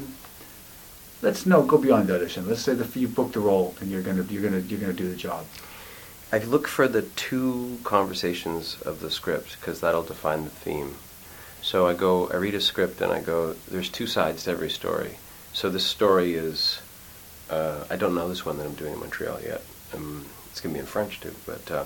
[1.25, 2.47] let's no go beyond the audition.
[2.47, 5.09] Let's say that you booked the role and you're gonna you're gonna you're gonna do
[5.09, 5.47] the job.
[6.31, 10.97] I look for the two conversations of the script because that'll define the theme.
[11.63, 14.69] So I go, I read a script and I go, there's two sides to every
[14.69, 15.19] story.
[15.53, 16.81] So this story is,
[17.49, 19.63] uh, I don't know this one that I'm doing in Montreal yet.
[19.95, 21.85] Um, it's to be in French too, but uh,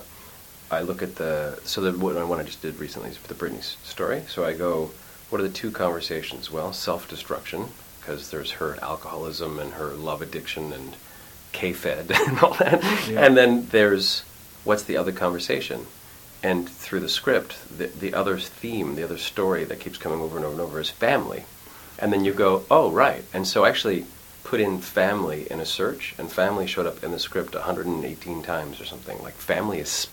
[0.71, 3.63] I look at the, so the one one I just did recently is the Britney
[3.63, 4.23] story.
[4.27, 4.91] So I go,
[5.29, 6.51] what are the two conversations?
[6.51, 7.65] Well, self-destruction,
[8.09, 10.95] because there's her alcoholism and her love addiction and
[11.51, 12.81] K-Fed and all that.
[13.07, 13.23] Yeah.
[13.23, 14.23] And then there's
[14.63, 15.85] what's the other conversation?
[16.41, 20.37] And through the script, the, the other theme, the other story that keeps coming over
[20.37, 21.43] and over and over is family.
[21.99, 23.23] And then you go, oh, right.
[23.31, 24.05] And so actually
[24.43, 28.81] put in family in a search, and family showed up in the script 118 times
[28.81, 29.21] or something.
[29.21, 30.07] Like family is.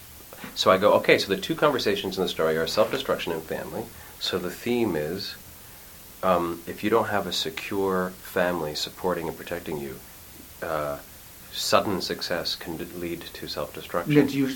[0.54, 3.42] So I go, okay, so the two conversations in the story are self destruction and
[3.42, 3.84] family.
[4.20, 5.36] So the theme is
[6.22, 9.96] um, if you don't have a secure family supporting and protecting you,
[10.62, 10.98] uh,
[11.52, 14.14] sudden success can d- lead to self-destruction.
[14.14, 14.50] Did you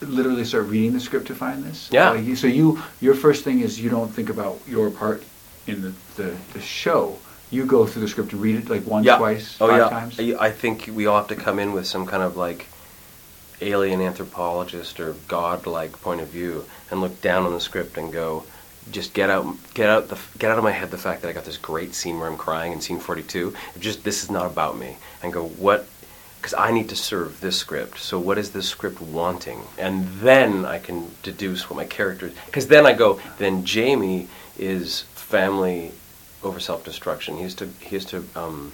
[0.00, 1.88] literally start reading the script to find this?
[1.90, 2.10] Yeah.
[2.10, 5.22] Like, you- so you your first thing is you don't think about your part
[5.66, 7.18] in the, the, the show.
[7.50, 9.88] You go through the script and read it like once, twice, oh, five yeah.
[9.88, 10.20] times.
[10.20, 12.66] I I think we all have to come in with some kind of like
[13.60, 18.44] alien anthropologist or god-like point of view and look down on the script and go,
[18.90, 21.32] just get out, get out the, get out of my head the fact that I
[21.32, 23.54] got this great scene where I'm crying in scene 42.
[23.78, 25.86] Just this is not about me, and go what.
[26.36, 27.98] Because I need to serve this script.
[27.98, 29.60] So what is this script wanting?
[29.76, 32.30] And then I can deduce what my character.
[32.46, 33.20] Because then I go.
[33.38, 35.90] Then Jamie is family
[36.44, 37.38] over self-destruction.
[37.38, 37.66] He has to.
[37.80, 38.24] He has to.
[38.36, 38.72] Um,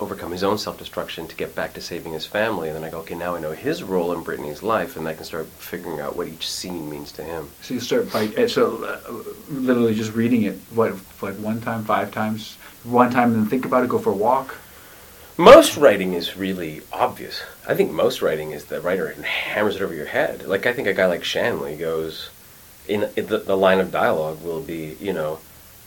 [0.00, 2.68] overcome his own self-destruction to get back to saving his family.
[2.68, 5.14] And then I go, okay, now I know his role in Britney's life, and I
[5.14, 7.48] can start figuring out what each scene means to him.
[7.62, 9.12] So you start by eh, so uh,
[9.50, 10.56] literally just reading it.
[10.74, 13.88] What like one time, five times, one time, and then think about it.
[13.88, 14.56] Go for a walk.
[15.36, 17.42] Most writing is really obvious.
[17.68, 20.46] I think most writing is the writer hammers it over your head.
[20.46, 22.30] Like I think a guy like Shanley goes,
[22.88, 25.38] in, in the, the line of dialogue will be, you know,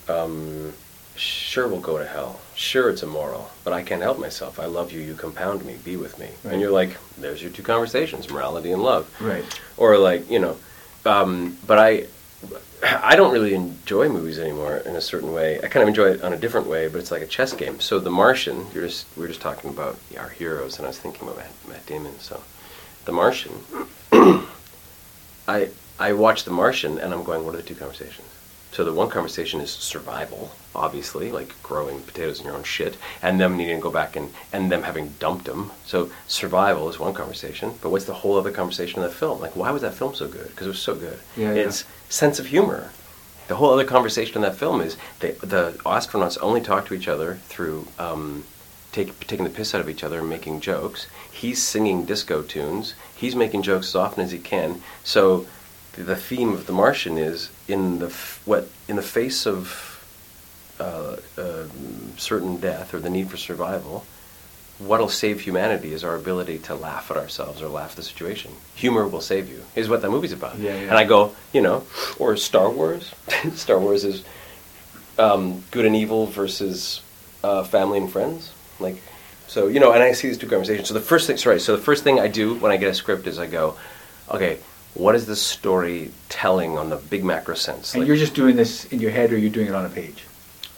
[0.07, 0.73] um,
[1.17, 2.39] sure we'll go to hell.
[2.61, 4.59] Sure it's immoral, but I can't help myself.
[4.59, 5.01] I love you.
[5.01, 5.77] You compound me.
[5.83, 6.27] Be with me.
[6.43, 6.51] Right.
[6.53, 9.09] And you're like, there's your two conversations: morality and love.
[9.19, 9.43] Right.
[9.77, 10.57] or like you know
[11.05, 12.05] um, but i
[12.83, 16.21] i don't really enjoy movies anymore in a certain way i kind of enjoy it
[16.23, 19.05] on a different way but it's like a chess game so the martian you're just
[19.17, 22.41] we just talking about our heroes and i was thinking about matt, matt damon so
[23.05, 23.53] the martian
[25.47, 25.69] i
[25.99, 28.27] i watch the martian and i'm going what are the two conversations
[28.71, 33.39] so the one conversation is survival obviously like growing potatoes in your own shit and
[33.39, 37.13] them needing to go back and and them having dumped them so survival is one
[37.13, 40.13] conversation but what's the whole other conversation in the film like why was that film
[40.15, 41.61] so good because it was so good Yeah, yeah.
[41.67, 42.91] it's sense of humor
[43.47, 47.09] the whole other conversation in that film is they, the astronauts only talk to each
[47.09, 48.45] other through um,
[48.93, 51.07] take, taking the piss out of each other and making jokes.
[51.29, 52.93] He's singing disco tunes.
[53.13, 54.81] He's making jokes as often as he can.
[55.03, 55.47] So
[55.93, 59.90] the, the theme of The Martian is in the f- what in the face of
[60.81, 61.63] uh, uh,
[62.17, 64.05] certain death or the need for survival.
[64.79, 68.51] What'll save humanity is our ability to laugh at ourselves or laugh at the situation.
[68.75, 70.57] Humor will save you, is what that movie's about.
[70.57, 70.81] Yeah, yeah.
[70.89, 71.83] And I go, you know,
[72.17, 73.13] or Star Wars.
[73.53, 74.23] Star Wars is
[75.19, 77.01] um, good and evil versus
[77.43, 78.51] uh, family and friends.
[78.79, 78.97] Like,
[79.45, 80.87] so you know, and I see these two conversations.
[80.87, 82.95] So the first thing, sorry, so the first thing I do when I get a
[82.95, 83.77] script is I go,
[84.31, 84.57] okay,
[84.95, 87.93] what is the story telling on the big macro sense?
[87.93, 89.89] And Like- you're just doing this in your head, or you're doing it on a
[89.89, 90.23] page.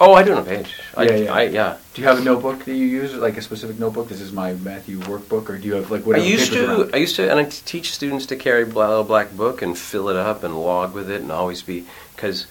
[0.04, 0.76] Oh, I do on a page.
[0.96, 1.34] I, Yeah, yeah.
[1.34, 1.78] I, yeah.
[1.94, 4.10] Do you have a notebook that you use, like a specific notebook?
[4.10, 6.18] This is my Matthew workbook, or do you have like what?
[6.18, 6.96] I used to, around?
[6.96, 10.16] I used to, and I teach students to carry a black book and fill it
[10.16, 11.86] up and log with it and always be,
[12.16, 12.48] because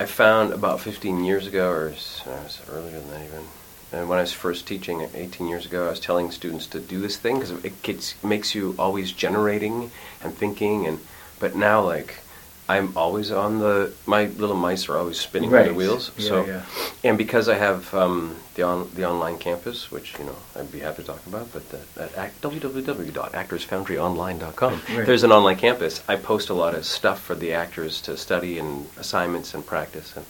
[0.00, 1.94] I found about 15 years ago, or
[2.26, 3.44] uh, earlier than that even,
[3.92, 7.00] and when I was first teaching 18 years ago, I was telling students to do
[7.00, 10.98] this thing because it gets, makes you always generating and thinking, and
[11.38, 12.20] but now like
[12.66, 16.10] I'm always on the my little mice are always spinning on the wheels.
[16.16, 16.62] Yeah, so yeah.
[17.04, 20.78] and because I have um, the on the online campus, which you know I'd be
[20.80, 21.62] happy to talk about, but
[22.16, 25.06] at www.actorsfoundryonline.com, Right.
[25.06, 26.02] there's an online campus.
[26.08, 30.14] I post a lot of stuff for the actors to study and assignments and practice,
[30.16, 30.24] and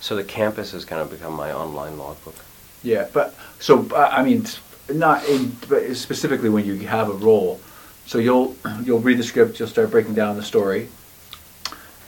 [0.00, 2.36] so the campus has kind of become my online logbook.
[2.82, 4.44] Yeah, but so uh, I mean,
[4.92, 7.60] not in, but specifically when you have a role.
[8.06, 10.88] So you'll you'll read the script, you'll start breaking down the story,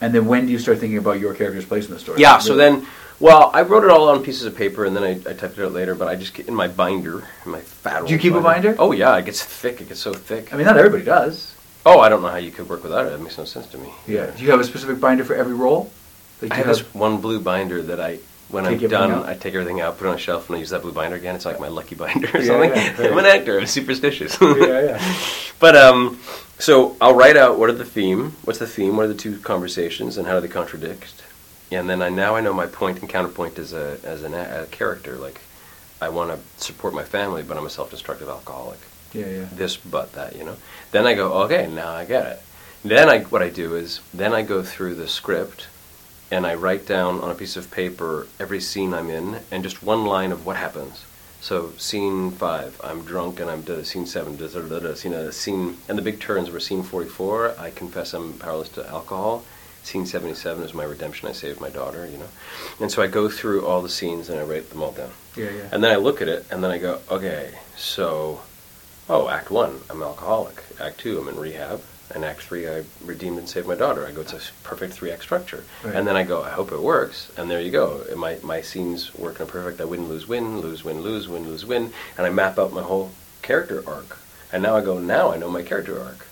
[0.03, 2.21] and then when do you start thinking about your character's place in the story?
[2.21, 2.39] Yeah.
[2.39, 2.87] So then,
[3.21, 5.65] Well, I wrote it all on pieces of paper and then I, I typed it
[5.65, 5.95] out later.
[5.95, 8.05] But I just in my binder, in my fat.
[8.07, 8.75] Do you keep a binder?
[8.79, 9.81] Oh yeah, it gets thick.
[9.81, 10.53] It gets so thick.
[10.53, 11.55] I mean, not everybody does.
[11.87, 13.11] oh, I don't know how you could work without it.
[13.11, 13.91] That makes no sense to me.
[14.07, 14.27] Yeah.
[14.37, 15.91] Do you have a specific binder for every role?
[16.51, 19.13] I have this one blue binder that I, when Take I'm done.
[19.25, 21.17] I take everything out, put it on a shelf, and I use that blue binder
[21.17, 21.35] again.
[21.35, 22.71] It's like my lucky binder or Yeah, something.
[23.05, 23.11] yeah.
[23.13, 23.59] I'm an actor.
[23.59, 24.37] I'm superstitious.
[24.41, 25.15] yeah, yeah.
[25.59, 26.19] But um,
[26.59, 29.39] so I'll write out what are the theme, what's the theme, what are the two
[29.39, 31.23] conversations, and how do they contradict,
[31.71, 34.63] and then I now I know my point and counterpoint as a as an, a,
[34.65, 35.15] a character.
[35.17, 35.41] Like
[36.01, 38.81] I want to support my family, but I'm a self-destructive alcoholic.
[39.13, 39.47] Yeah, yeah.
[39.53, 40.57] This, but that, you know.
[40.91, 42.43] Then I go, okay, now I get it.
[42.85, 45.69] Then I what I do is then I go through the script,
[46.33, 49.83] and I write down on a piece of paper every scene I'm in, and just
[49.83, 51.05] one line of what happens.
[51.43, 55.13] So scene five, I'm drunk and I'm da, scene seven, da, da, da, da, scene,
[55.13, 57.57] uh, scene, and the big turns were scene 44.
[57.59, 59.45] I confess I'm powerless to alcohol.
[59.83, 61.29] Scene 77 is my redemption.
[61.29, 62.29] I saved my daughter, you know.
[62.81, 65.11] And so I go through all the scenes and I write them all down.
[65.37, 65.69] Yeah, yeah.
[65.71, 68.41] And then I look at it and then I go, okay, so,
[69.09, 70.63] oh, Act one, I'm alcoholic.
[70.81, 71.83] Act two, I'm in rehab.
[72.15, 74.07] And Act three, I redeemed and saved my daughter.
[74.07, 75.65] I go, it's a perfect three act structure.
[75.83, 75.95] Right.
[75.95, 77.33] And then I go, I hope it works.
[77.39, 78.05] And there you go.
[78.17, 81.47] My, my scenes work in a perfect, I win, lose, win, lose, win, lose, win,
[81.49, 81.93] lose, win.
[82.19, 84.19] And I map out my whole character arc.
[84.53, 86.27] And now I go, now I know my character arc.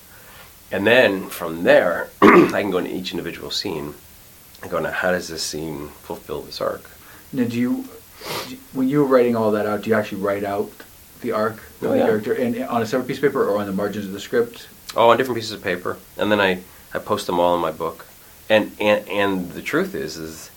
[0.71, 3.95] And then from there, I can go into each individual scene
[4.63, 6.89] and go, now how does this scene fulfill this arc?
[7.33, 7.89] Now, do you,
[8.47, 10.71] do you- when you were writing all that out, do you actually write out
[11.23, 12.07] the arc of Oh, the yeah.
[12.07, 14.69] character and on a separate piece of paper or on the margins of the script?
[14.97, 17.71] Oh, on different pieces of paper, and then I, I post them all in my
[17.71, 18.07] book.
[18.49, 20.51] And, and and the truth is is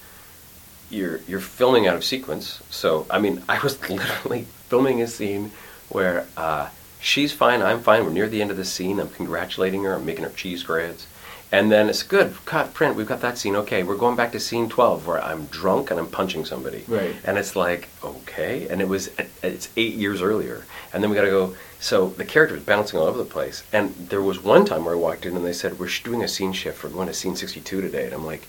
[0.90, 2.62] you're you're filming out of sequence.
[2.70, 5.52] So I mean, I was literally filming a scene
[5.90, 6.70] where uh,
[7.00, 8.04] she's fine, I'm fine.
[8.06, 9.00] We're near the end of the scene.
[9.00, 9.94] I'm congratulating her.
[9.94, 11.06] I'm making her cheese grits.
[11.54, 12.34] And then it's good.
[12.46, 12.96] Cut print.
[12.96, 13.56] We've got that scene.
[13.56, 16.84] Okay, we're going back to scene twelve where I'm drunk and I'm punching somebody.
[16.88, 17.16] Right.
[17.24, 19.12] And it's like okay, and it was
[19.44, 21.56] it's eight years earlier, and then we got to go.
[21.80, 24.96] So the character was bouncing all over the place, and there was one time where
[24.96, 26.84] I walked in and they said we're doing a scene shift.
[26.84, 28.48] We're going to scene sixty-two today, and I'm like,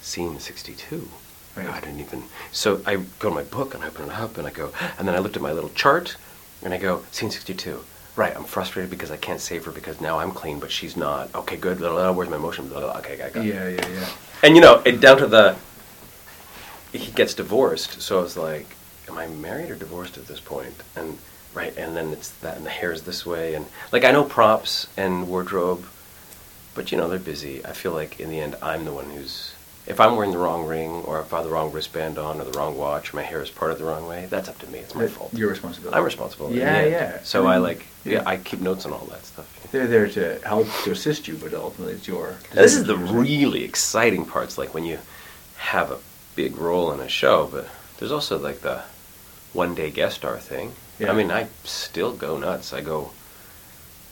[0.00, 1.10] scene sixty-two.
[1.56, 1.68] Right.
[1.68, 2.22] I didn't even.
[2.52, 5.06] So I go to my book and I open it up and I go, and
[5.06, 6.16] then I looked at my little chart,
[6.62, 7.84] and I go scene sixty-two.
[8.16, 11.34] Right, I'm frustrated because I can't save her because now I'm clean, but she's not.
[11.34, 11.78] Okay, good.
[11.78, 12.68] Blah, blah, blah, Where's my motion?
[12.68, 13.54] Blah, blah, Okay, I got it.
[13.54, 14.08] Yeah, yeah, yeah.
[14.42, 15.56] And you know, it down to the
[16.92, 18.00] he gets divorced.
[18.02, 18.76] So I was like,
[19.08, 20.74] am I married or divorced at this point?
[20.96, 21.18] And
[21.54, 24.86] right, and then it's that, and the hair's this way, and like I know props
[24.96, 25.84] and wardrobe,
[26.74, 27.64] but you know they're busy.
[27.64, 29.54] I feel like in the end, I'm the one who's.
[29.86, 32.44] If I'm wearing the wrong ring, or if I have the wrong wristband on, or
[32.44, 34.78] the wrong watch, or my hair is parted the wrong way, that's up to me.
[34.80, 35.32] It's my That- fault.
[35.34, 35.96] Your responsibility.
[35.96, 36.52] I'm responsible.
[36.52, 37.18] Yeah, yeah.
[37.24, 38.22] So I mean, like, yeah.
[38.26, 39.46] I keep notes on all that stuff.
[39.72, 42.36] They're there to help to assist you, but ultimately it's your.
[42.54, 43.20] Now, this is the decision.
[43.20, 44.98] really exciting parts, like when you
[45.56, 45.98] have a
[46.36, 47.66] big role in a show, but
[47.98, 48.82] there's also like the
[49.52, 50.72] one day guest star thing.
[50.98, 51.10] Yeah.
[51.10, 52.72] I mean, I still go nuts.
[52.72, 53.10] I go,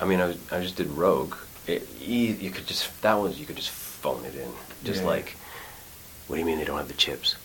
[0.01, 1.35] I mean, I, was, I just did Rogue.
[1.67, 4.51] It, you, you could just, that was, you could just phone it in.
[4.85, 5.07] Just Yeah.
[5.09, 5.37] like,
[6.29, 7.37] what do you mean they don't have the chips?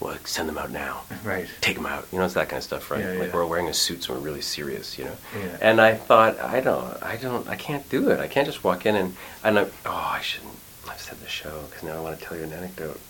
[0.00, 1.02] Well, send them out now.
[1.24, 1.48] Right.
[1.60, 2.06] Take them out.
[2.12, 3.00] You know, it's that kind of stuff, right?
[3.00, 3.34] Yeah, like yeah.
[3.34, 5.16] we're wearing a suits and we're really serious, you know.
[5.38, 5.56] Yeah.
[5.62, 8.20] And I thought, I don't, I don't, I can't do it.
[8.20, 10.52] I can't just walk in and, and I, oh, I shouldn't
[10.88, 13.00] I've said the show because now I want to tell you an anecdote.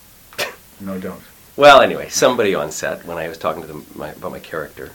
[0.79, 1.21] No, don't.
[1.55, 4.91] Well, anyway, somebody on set when I was talking to them my, about my character,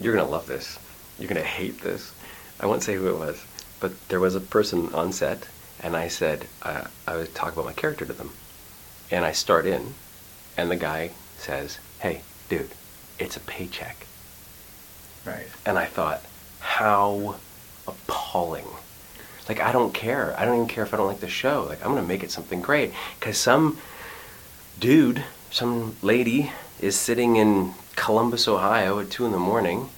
[0.00, 0.78] you're gonna love this.
[1.18, 2.12] You're gonna hate this.
[2.60, 3.42] I won't say who it was,
[3.80, 5.46] but there was a person on set,
[5.82, 8.30] and I said uh, I would talk about my character to them,
[9.12, 9.94] and I start in,
[10.56, 12.70] and the guy says, "Hey, dude,
[13.18, 14.06] it's a paycheck,"
[15.24, 15.46] Right.
[15.64, 16.22] and I thought,
[16.60, 17.36] how
[17.86, 18.66] appalling.
[19.48, 20.34] Like I don't care.
[20.38, 21.64] I don't even care if I don't like the show.
[21.68, 23.78] Like I'm gonna make it something great because some
[24.78, 29.90] dude, some lady is sitting in Columbus, Ohio at two in the morning,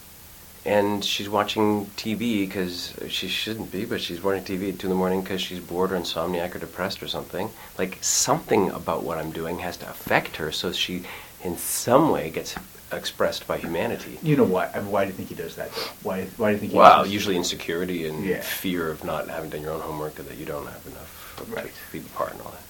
[0.66, 4.90] and she's watching TV because she shouldn't be, but she's watching TV at two in
[4.90, 7.50] the morning because she's bored or insomniac or depressed or something.
[7.78, 11.02] Like something about what I'm doing has to affect her, so she,
[11.42, 12.54] in some way, gets
[12.92, 14.18] expressed by humanity.
[14.22, 14.70] You know why?
[14.74, 15.70] I mean, why do you think he does that?
[15.72, 15.82] Though?
[16.02, 16.24] Why?
[16.36, 16.72] Why do you think?
[16.72, 18.40] he Well, does- usually insecurity and Yeah.
[18.40, 21.64] fear of not having done your own homework or that you don't have enough Right.
[21.66, 22.60] to feed the part and all that.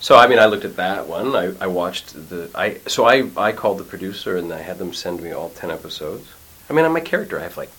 [0.00, 1.34] So I mean, I looked at that one.
[1.34, 4.94] I, I watched the I so I I called the producer and I had them
[4.94, 6.28] send me all ten episodes.
[6.68, 7.70] I mean, on my character, I have like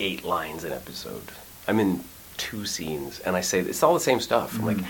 [0.00, 1.22] eight lines an episode.
[1.68, 2.04] I'm in
[2.36, 4.58] two scenes, and I say it's all the same stuff.
[4.58, 4.86] I'm like, Mhm.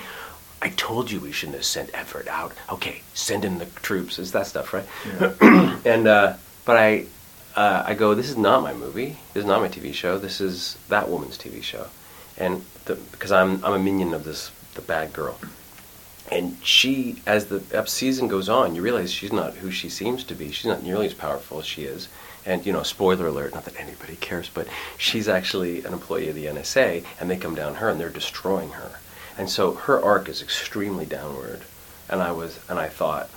[0.63, 2.53] I told you we shouldn't have sent Everett out.
[2.71, 4.19] Okay, send in the troops.
[4.19, 4.87] It's that stuff, right?
[5.21, 5.77] Yeah.
[5.85, 6.35] and uh,
[6.65, 7.07] but I
[7.57, 9.19] uh, I go, this is not my movie.
[9.35, 10.19] This is not my TV show.
[10.19, 11.87] This is that woman's TV show,
[12.39, 15.37] and the, because I'm I'm a minion of this the bad girl,
[16.31, 20.35] and she, as the season goes on, you realize she's not who she seems to
[20.35, 20.51] be.
[20.53, 22.09] She's not nearly as powerful as she is.
[22.45, 24.67] And you know, spoiler alert, not that anybody cares, but
[24.99, 28.71] she's actually an employee of the NSA, and they come down her and they're destroying
[28.71, 28.99] her.
[29.39, 31.63] And so her arc is extremely downward.
[32.09, 33.31] And I was, and I thought,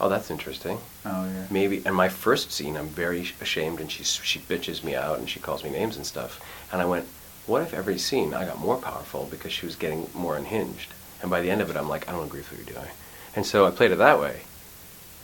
[0.00, 0.78] oh, that's interesting.
[1.04, 1.46] Oh yeah.
[1.50, 1.82] Maybe.
[1.86, 5.40] And my first scene, I'm very ashamed, and she she bitches me out and she
[5.40, 6.40] calls me names and stuff.
[6.72, 7.06] And I went,
[7.46, 10.92] what if every scene I got more powerful because she was getting more unhinged?
[11.22, 12.92] And by the end of it, I'm like, I don't agree with what you're doing.
[13.34, 14.42] And so I played it that way.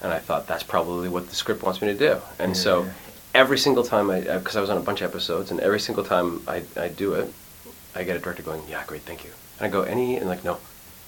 [0.03, 2.19] And I thought that's probably what the script wants me to do.
[2.39, 2.91] And Yeah, so yeah.
[3.35, 6.05] every single time I, because I was on a bunch of episodes, and every single
[6.05, 7.33] time I, I do it,
[7.95, 9.31] I get a director going, yeah, great, thank you.
[9.59, 10.17] And I go, any?
[10.17, 10.59] And like, no.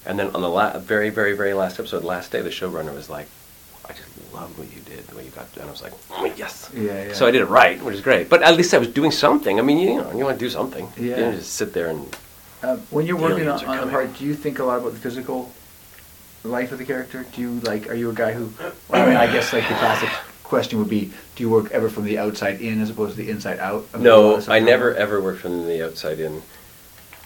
[0.05, 3.09] And then on the la- very, very, very last episode, last day, the showrunner was
[3.09, 3.27] like,
[3.85, 6.25] I just love what you did, the way you got, and I was like, oh,
[6.35, 6.69] yes.
[6.73, 7.13] Yeah, yeah.
[7.13, 8.29] So I did it right, which is great.
[8.29, 9.59] But at least I was doing something.
[9.59, 10.87] I mean, you know, you want to do something.
[10.97, 11.03] Yeah.
[11.03, 12.15] You don't just sit there and
[12.63, 14.99] Uh, when you're working on, on a part, do you think a lot about the
[14.99, 15.51] physical
[16.47, 17.25] life of the character?
[17.33, 17.89] Do you like?
[17.89, 18.51] Are you a guy who?
[18.89, 20.09] Well, I mean, I guess like the classic
[20.43, 23.29] question would be, do you work ever from the outside in as opposed to the
[23.29, 23.85] inside out?
[23.91, 24.41] of the No.
[24.47, 26.41] I never ever work from the outside in.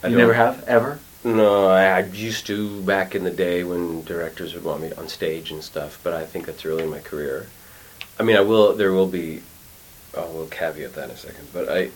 [0.04, 1.00] I You never have ever.
[1.24, 5.08] No, I, I used to back in the day when directors would want me on
[5.08, 7.48] stage and stuff, but I think that's really my career.
[8.20, 8.76] I mean, I will.
[8.76, 9.44] There will be.
[10.18, 11.92] I will caveat that in a second, but I,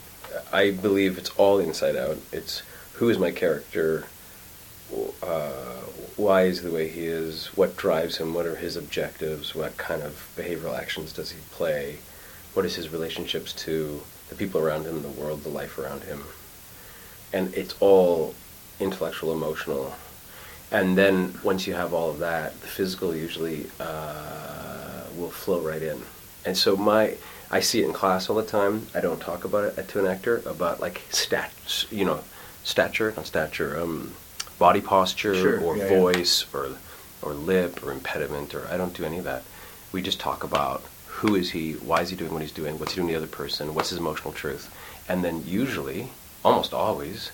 [0.54, 2.18] I believe it's all inside out.
[2.32, 2.62] It's
[2.94, 4.06] who is my character.
[5.24, 5.82] Uh,
[6.18, 7.48] why is the way he is?
[7.56, 8.34] What drives him?
[8.34, 9.56] What are his objectives?
[9.56, 11.98] What kind of behavioral actions does he play?
[12.54, 16.24] What is his relationships to the people around him, the world, the life around him?
[17.36, 18.34] and it's all
[18.80, 19.94] intellectual, emotional.
[20.72, 25.82] And then once you have all of that, the physical usually uh, will flow right
[25.82, 26.02] in.
[26.46, 27.16] And so my,
[27.52, 28.88] I see it in class all the time.
[28.96, 32.22] I don't talk about it to an actor about like stats, you know,
[32.64, 34.14] stature, not stature, um,
[34.60, 36.00] body posture Sure, or yeah, yeah.
[36.00, 36.78] voice or
[37.22, 39.44] or lip or impediment or I don't do any of that.
[39.92, 42.92] We just talk about who is he, why is he doing what he's doing, what's
[42.92, 44.70] he doing to the other person, what's his emotional truth,
[45.08, 46.10] and then usually,
[46.44, 47.32] almost always,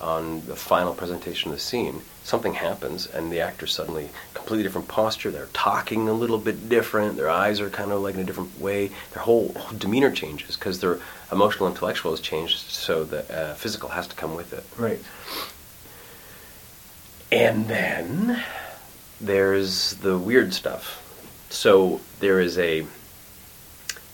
[0.00, 4.88] on the final presentation of the scene, something happens and the actor suddenly completely different
[4.88, 5.30] posture.
[5.30, 7.16] They're talking a little bit different.
[7.16, 8.90] Their eyes are kind of like in a different way.
[9.12, 11.00] Their whole, whole demeanor changes because their
[11.32, 12.58] emotional intellectual has changed.
[12.58, 14.64] So the uh, physical has to come with it.
[14.78, 15.00] Right.
[17.30, 18.42] And then
[19.20, 21.02] there's the weird stuff.
[21.50, 22.86] So there is a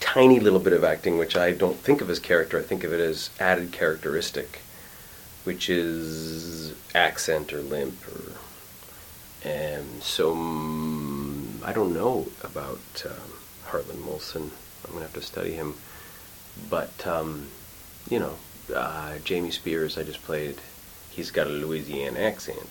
[0.01, 2.93] tiny little bit of acting which I don't think of as character, I think of
[2.93, 4.61] it as added characteristic,
[5.45, 8.33] which is accent or limp or
[9.45, 14.51] and so mm, I don't know about um, Wilson.
[14.85, 15.75] I'm gonna have to study him,
[16.71, 17.49] but um,
[18.09, 18.35] you know,
[18.75, 20.57] uh, Jamie Spears I just played.
[21.11, 22.67] He's got a Louisiana accent,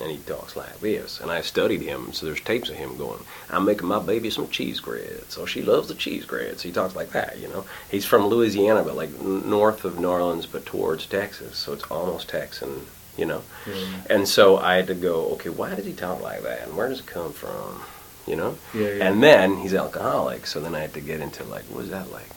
[0.00, 1.20] and he talks like this.
[1.20, 4.48] And I studied him, so there's tapes of him going, "I'm making my baby some
[4.48, 6.62] cheese grits." So she loves the cheese grits.
[6.62, 7.64] He talks like that, you know.
[7.90, 12.28] He's from Louisiana, but like north of New Orleans, but towards Texas, so it's almost
[12.28, 12.86] Texan,
[13.16, 13.42] you know.
[13.66, 13.86] Yeah.
[14.08, 16.66] And so I had to go, okay, why does he talk like that?
[16.66, 17.82] And where does it come from?
[18.26, 18.58] You know?
[18.74, 19.08] Yeah, yeah.
[19.08, 22.12] And then he's alcoholic, so then I had to get into like, what is that
[22.12, 22.28] like?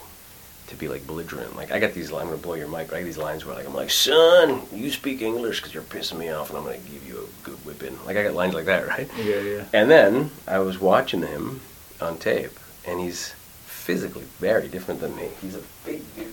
[0.72, 1.56] To be like belligerent.
[1.58, 3.54] Like, I got these, I'm gonna blow your mic, but I got these lines where
[3.56, 6.78] like, I'm like, son, you speak English because you're pissing me off and I'm gonna
[6.78, 7.98] give you a good whipping.
[8.06, 9.10] Like, I got lines like that, right?
[9.18, 9.64] Yeah, yeah.
[9.74, 11.60] And then I was watching him
[12.00, 12.58] on tape,
[12.88, 13.34] and he's
[13.66, 15.28] physically very different than me.
[15.42, 16.28] He's a big dude,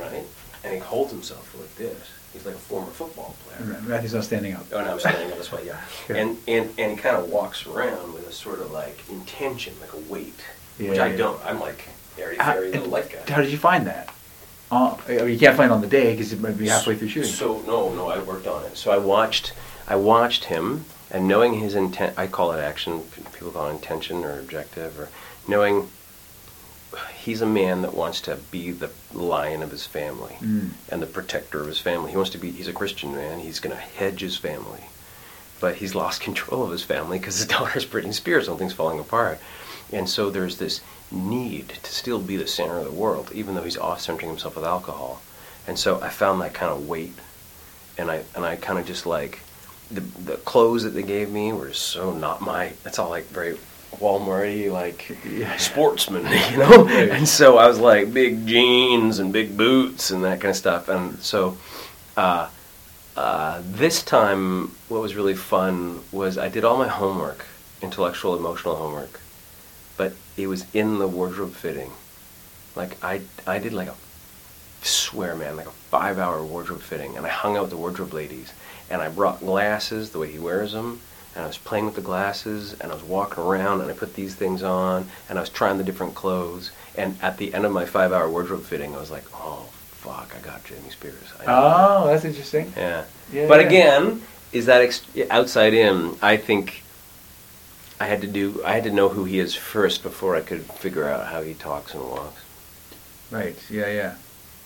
[0.00, 0.24] right?
[0.64, 2.10] And he holds himself like this.
[2.32, 3.72] He's like a former football player.
[3.72, 4.66] And Matthew's not standing up.
[4.72, 5.80] Oh, and I'm standing up this way, yeah.
[6.10, 6.20] Okay.
[6.20, 9.92] And, and and he kind of walks around with a sort of like intention, like
[9.92, 10.40] a weight,
[10.78, 11.16] which Yeah, I yeah.
[11.16, 11.40] don't.
[11.46, 11.84] I'm like
[12.20, 13.32] very, How, very little light guy.
[13.34, 14.12] how did you find that?
[14.70, 16.94] Oh, I mean, you can't find it on the day because it might be halfway
[16.96, 17.30] through shooting.
[17.30, 18.76] So no, no, I worked on it.
[18.76, 19.52] So I watched,
[19.88, 23.00] I watched him, and knowing his intent, I call it action.
[23.32, 25.08] People call it intention or objective, or
[25.48, 25.88] knowing
[27.16, 30.70] he's a man that wants to be the lion of his family Mm.
[30.88, 32.10] and the protector of his family.
[32.10, 32.50] He wants to be.
[32.50, 33.40] He's a Christian man.
[33.40, 34.84] He's going to hedge his family,
[35.60, 38.46] but he's lost control of his family because his daughter's Britney Spears.
[38.46, 39.40] Something's falling apart,
[39.92, 40.80] and so there's this
[41.10, 44.64] need to still be the center of the world, even though he's off-centering himself with
[44.64, 45.20] alcohol.
[45.66, 47.14] And so I found that kind of weight,
[47.98, 49.40] and I and I kind of just like
[49.90, 52.72] the the clothes that they gave me were so not my.
[52.84, 53.56] That's all like very
[53.96, 55.56] Walmarty, like Yeah.
[55.56, 56.86] sportsman, you know.
[56.88, 60.88] And so I was like big jeans and big boots and that kind of stuff.
[60.88, 61.58] And so
[62.16, 62.48] uh,
[63.16, 67.44] uh, this time, what was really fun was I did all my homework,
[67.82, 69.20] intellectual, emotional homework,
[70.00, 71.90] but it was in the wardrobe fitting.
[72.74, 73.94] Like I, I did like a
[74.80, 78.14] swear man, like a five hour wardrobe fitting, and I hung out with the wardrobe
[78.14, 78.54] ladies,
[78.88, 81.02] and I brought glasses the way he wears them,
[81.34, 84.14] and I was playing with the glasses, and I was walking around, and I put
[84.14, 86.70] these things on, and I was trying the different clothes.
[86.96, 90.34] And at the end of my five-hour wardrobe fitting, I was like, "Oh, fuck!
[90.34, 92.72] I got Jamie Spears." Oh, that's interesting.
[92.74, 93.04] yeah.
[93.30, 93.66] Yeah, but yeah.
[93.66, 96.16] again, is that ex- outside in?
[96.22, 96.84] I think
[98.00, 98.62] I had to do.
[98.64, 101.52] I had to know who he is first before I could figure out how he
[101.54, 102.40] talks and walks.
[103.30, 103.56] Right.
[103.70, 104.14] Yeah,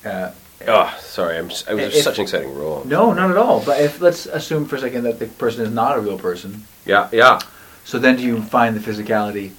[0.05, 0.11] yeah.
[0.11, 0.31] Uh,
[0.69, 1.37] Oh, sorry.
[1.37, 1.51] I'm.
[1.51, 2.85] It was If- such an exciting role.
[2.87, 3.61] no, not at all.
[3.67, 6.65] But if let's assume for a second that the person is not a real person,
[6.87, 7.09] Yeah.
[7.13, 7.41] Yeah.
[7.85, 9.51] so then do you find the physicality?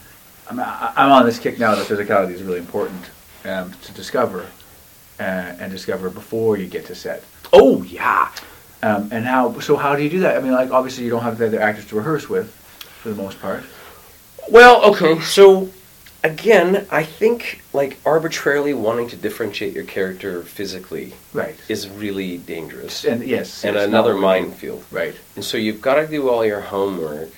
[0.50, 3.04] I'm, I'm on this kick now that physicality is really important
[3.44, 4.46] um, to discover
[5.20, 5.24] uh,
[5.60, 7.24] and discover before you get to set.
[7.52, 8.32] Oh yeah.
[8.82, 9.60] Um, and how?
[9.60, 10.38] So how do you do that?
[10.38, 12.48] I mean, like obviously you don't have the other actors to rehearse with,
[13.06, 13.64] for the most part.
[14.50, 15.70] Well, okay, so
[16.24, 21.56] again, I think like arbitrarily wanting to differentiate your character physically Right.
[21.70, 23.64] is really dangerous And yes.
[23.64, 24.84] and yes, another minefield.
[24.90, 25.16] Right.
[25.36, 27.30] And so you've got to do all your homework,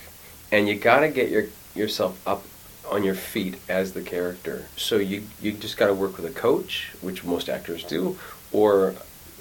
[0.54, 1.46] and you got to get your
[1.76, 2.44] yourself up
[2.90, 4.68] on your feet as the character.
[4.78, 8.18] So you you just got to work with a coach, which most actors do,
[8.54, 8.96] or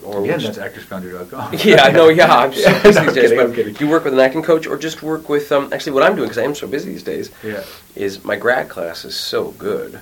[0.05, 1.55] or Again, that's actorsfoundry.com.
[1.65, 2.09] yeah, I know.
[2.09, 3.31] Yeah, I'm so busy these days.
[3.33, 5.51] but I'm you work with an acting coach, or just work with.
[5.53, 7.65] Um, actually, what I'm doing because I am so busy these days Yeah.
[7.95, 10.01] is my grad class is so good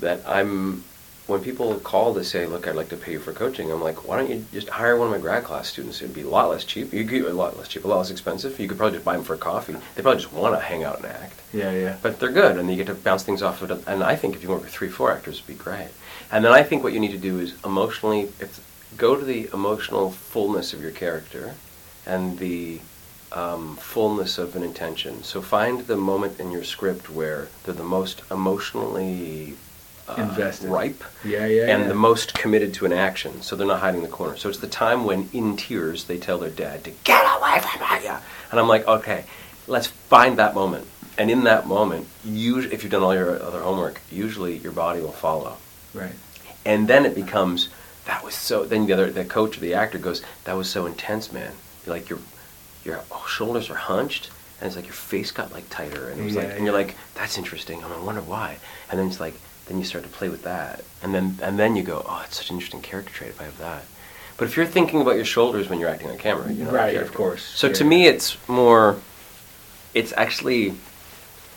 [0.00, 0.84] that I'm.
[1.26, 4.04] When people call to say, "Look, I'd like to pay you for coaching," I'm like,
[4.08, 6.02] "Why don't you just hire one of my grad class students?
[6.02, 6.92] It'd be a lot less cheap.
[6.92, 8.58] You could a lot less cheap, a lot less expensive.
[8.58, 9.74] You could probably just buy them for a coffee.
[9.94, 11.96] They probably just want to hang out and act." Yeah, yeah.
[12.02, 13.84] But they're good, and you get to bounce things off of it.
[13.86, 15.90] And I think if you work with three, four actors, it'd be great.
[16.32, 18.60] And then I think what you need to do is emotionally, if,
[18.96, 21.54] go to the emotional fullness of your character,
[22.06, 22.80] and the
[23.32, 25.22] um, fullness of an intention.
[25.22, 29.54] So find the moment in your script where they're the most emotionally
[30.08, 30.68] uh, Invested.
[30.68, 31.72] ripe, Yeah, yeah.
[31.72, 31.88] and yeah.
[31.88, 33.42] the most committed to an action.
[33.42, 34.36] So they're not hiding in the corner.
[34.36, 37.80] So it's the time when, in tears, they tell their dad to get away from.
[38.02, 38.20] Yeah.
[38.50, 39.24] And I'm like, okay,
[39.68, 40.88] let's find that moment.
[41.16, 45.00] And in that moment, you, if you've done all your other homework, usually your body
[45.00, 45.58] will follow.
[45.94, 46.14] Right.
[46.64, 47.68] And then it becomes,
[48.10, 48.64] that was so.
[48.64, 51.52] Then the other, the coach or the actor goes, that was so intense, man.
[51.86, 52.18] You're like your,
[52.84, 54.30] your shoulders are hunched,
[54.60, 56.96] and it's like your face got like tighter, and it was like, Yeah, you're like,
[57.14, 57.84] that's interesting.
[57.84, 58.58] I wonder why.
[58.90, 59.34] And then it's like,
[59.66, 62.38] then you start to play with that, and then and then you go, oh, it's
[62.38, 63.84] such an interesting character trait if I have that.
[64.36, 66.78] But if you're thinking about your shoulders when you're acting on camera, you're not a
[66.78, 67.44] Right, of course.
[67.44, 67.74] So Yeah.
[67.74, 68.96] to me, it's more.
[69.94, 70.74] It's actually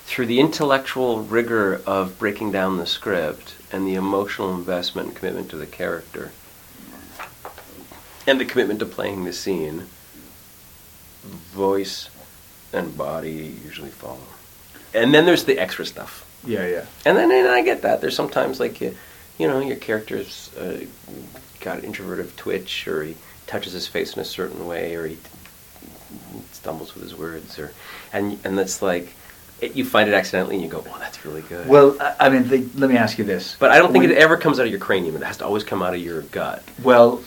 [0.06, 5.50] through the intellectual rigor of breaking down the script and the emotional investment and commitment
[5.50, 6.32] to the character
[8.28, 9.88] and the commitment to playing the scene,
[11.54, 12.10] voice
[12.72, 14.20] and body usually follow.
[14.94, 16.26] And then there's the extra stuff.
[16.46, 16.86] Yeah, yeah.
[17.06, 18.02] And then and I get that.
[18.02, 18.96] There's sometimes like you,
[19.38, 20.86] you know, your character's uh,
[21.62, 23.16] got an introverted twitch, or he
[23.48, 25.18] touches his face in a certain way, or he
[26.52, 27.72] stumbles with his words, or
[28.12, 29.14] and and that's like
[29.62, 32.30] it, you find it accidentally, and you go, "Oh, that's really good." Well, I, I
[32.30, 33.56] mean, let me ask you this.
[33.58, 35.16] but I don't think When- it ever comes out of your cranium.
[35.16, 36.62] It has to always come out of your gut.
[36.84, 37.24] Well,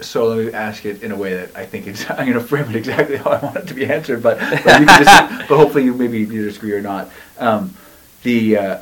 [0.00, 2.08] so let me ask it in a way that I think it's.
[2.10, 4.50] I'm going to frame it exactly how I want it to be answered, but but,
[4.80, 7.10] you can dis- but hopefully you maybe you disagree or not.
[7.38, 7.74] Um,
[8.22, 8.78] the uh,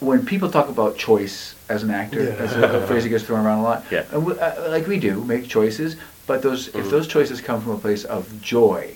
[0.00, 2.30] when people talk about choice as an actor, Yeah.
[2.36, 3.84] that's a, a phrase that gets thrown around a lot.
[3.90, 4.16] Yeah.
[4.16, 6.90] We, uh, like we do, make choices, but those if Mhm.
[6.90, 8.94] those choices come from a place of joy.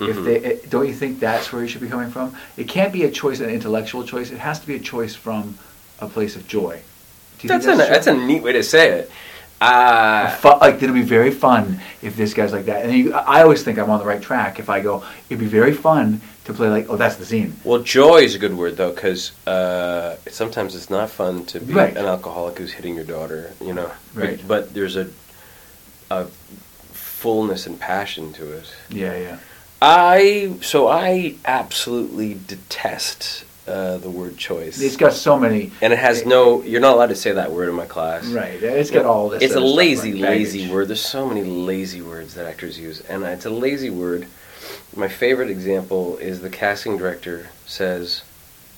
[0.00, 0.24] If Mhm.
[0.24, 2.34] they eh, don't you think that's where you should be coming from?
[2.56, 4.30] It can't be a choice, an intellectual choice.
[4.30, 5.58] It has to be a choice from
[6.00, 6.80] a place of joy.
[7.38, 9.10] Do you That's, think a, that's a neat way to say it.
[9.60, 12.84] Uh, fu- like it'll be very fun if this guy's like that.
[12.84, 15.02] And you, I always think I'm on the right track if I go.
[15.28, 17.54] It'd be very fun to play like, oh, that's the scene.
[17.64, 21.72] Well, joy is a good word though, because uh, sometimes it's not fun to be
[21.74, 21.96] Right.
[21.96, 23.90] an alcoholic who's hitting your daughter, you know.
[24.14, 24.38] Right.
[24.38, 25.08] But, but there's a,
[26.10, 26.26] a
[26.92, 28.72] fullness and passion to it.
[28.90, 29.38] Yeah, yeah.
[29.82, 34.80] I so I absolutely detest uh, the word choice.
[34.80, 35.70] It's got so many.
[35.82, 36.62] and it has no.
[36.62, 38.26] You're not allowed to say that word in my class.
[38.26, 38.62] Right.
[38.62, 39.42] It's got all this.
[39.42, 40.88] It's a lazy, right, lazy word.
[40.88, 44.26] There's so many lazy words that actors use, and it's a lazy word.
[44.96, 48.22] My favorite example is the casting director says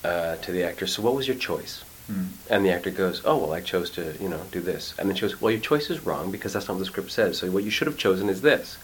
[0.05, 2.27] uh, to the actor, "So what was your choice?" Mm.
[2.51, 5.17] And the actor goes, "Oh well, I chose to, you know, do this." And then
[5.17, 7.39] she goes, "Well, your choice is wrong because that's not what the script says.
[7.39, 8.79] So what you should have chosen is this."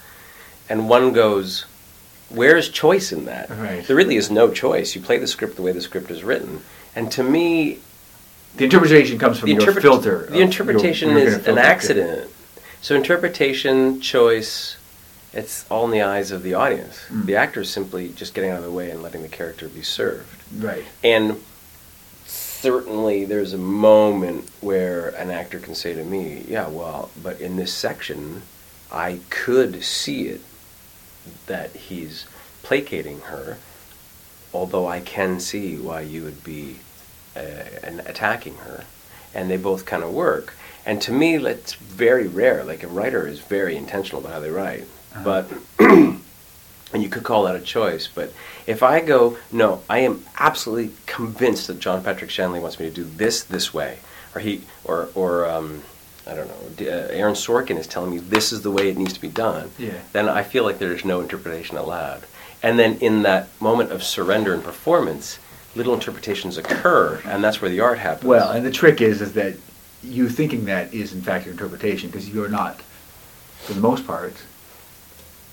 [0.69, 1.65] And one goes,
[2.29, 3.49] "Where's choice in that?
[3.49, 3.85] Right.
[3.85, 4.95] There really is no choice.
[4.95, 6.61] You play the script the way the script is written."
[6.95, 7.79] And to me,
[8.55, 10.27] The interpretation comes from the, your filter.
[10.29, 11.61] the interpretation You're- you're is an it.
[11.61, 12.29] accident.
[12.81, 14.77] So interpretation, choice,
[15.33, 16.97] it's all in the eyes of the audience.
[17.11, 17.25] Mm.
[17.27, 19.81] The actor is simply just getting out of the way and letting the character be
[19.83, 20.41] served.
[20.57, 20.85] Right.
[21.03, 21.41] And
[22.25, 27.55] certainly there's a moment where an actor can say to me, yeah, well, but in
[27.57, 28.41] this section,
[28.91, 30.41] I could see it
[31.47, 32.25] that he's
[32.63, 33.57] placating her,
[34.53, 36.77] although I can see why you would be
[37.35, 37.41] uh,
[38.05, 38.83] attacking her,
[39.33, 40.53] and they both kind of work.
[40.85, 42.63] And to me, that's very rare.
[42.63, 45.23] Like a writer is very intentional about how they write, Uh-huh.
[45.23, 45.51] but
[46.93, 48.07] and you could call that a choice.
[48.13, 48.33] But
[48.65, 52.93] if I go, no, I am absolutely convinced that John Patrick Shanley wants me to
[52.95, 53.99] do this this way,
[54.33, 55.83] or he, or or um,
[56.27, 59.13] I don't know, uh, Aaron Sorkin is telling me this is the way it needs
[59.13, 59.71] to be done.
[59.77, 59.99] Yeah.
[60.13, 62.25] Then I feel like there's no interpretation allowed.
[62.61, 65.39] And then in that moment of surrender and performance,
[65.75, 68.25] little interpretations occur, and that's where the art happens.
[68.25, 69.55] Well, and the trick is is that
[70.03, 72.81] you thinking that is in fact your interpretation because you're not,
[73.59, 74.33] for the most part.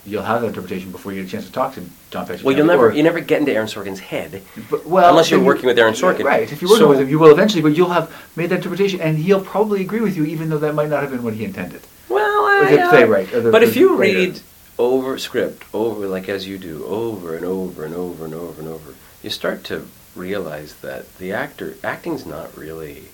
[0.06, 2.66] You'll have that interpretation before you get a chance to talk to John well, you'll
[2.66, 4.42] never you never get into Aaron Sorkin's head.
[4.70, 6.24] But, well, Unless you're working with Aaron Sorkin.
[6.24, 6.50] Right.
[6.50, 9.00] If you're working So- with him, you will eventually, but you'll have made that interpretation,
[9.00, 11.44] and he'll probably agree with you, even though that might not have been what he
[11.44, 11.80] intended.
[12.08, 14.18] Well, uh, the playwright, the- but if you writer.
[14.18, 14.40] read
[14.78, 18.68] over script over like as you do over and over and over and over and
[18.70, 23.04] over, you start to realize that the actor acting's not really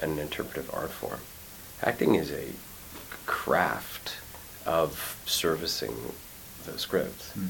[0.00, 1.20] an interpretive art form.
[1.82, 2.48] Acting is a
[3.26, 4.14] craft
[4.66, 6.12] of servicing
[6.64, 7.22] the script.
[7.32, 7.48] Hmm.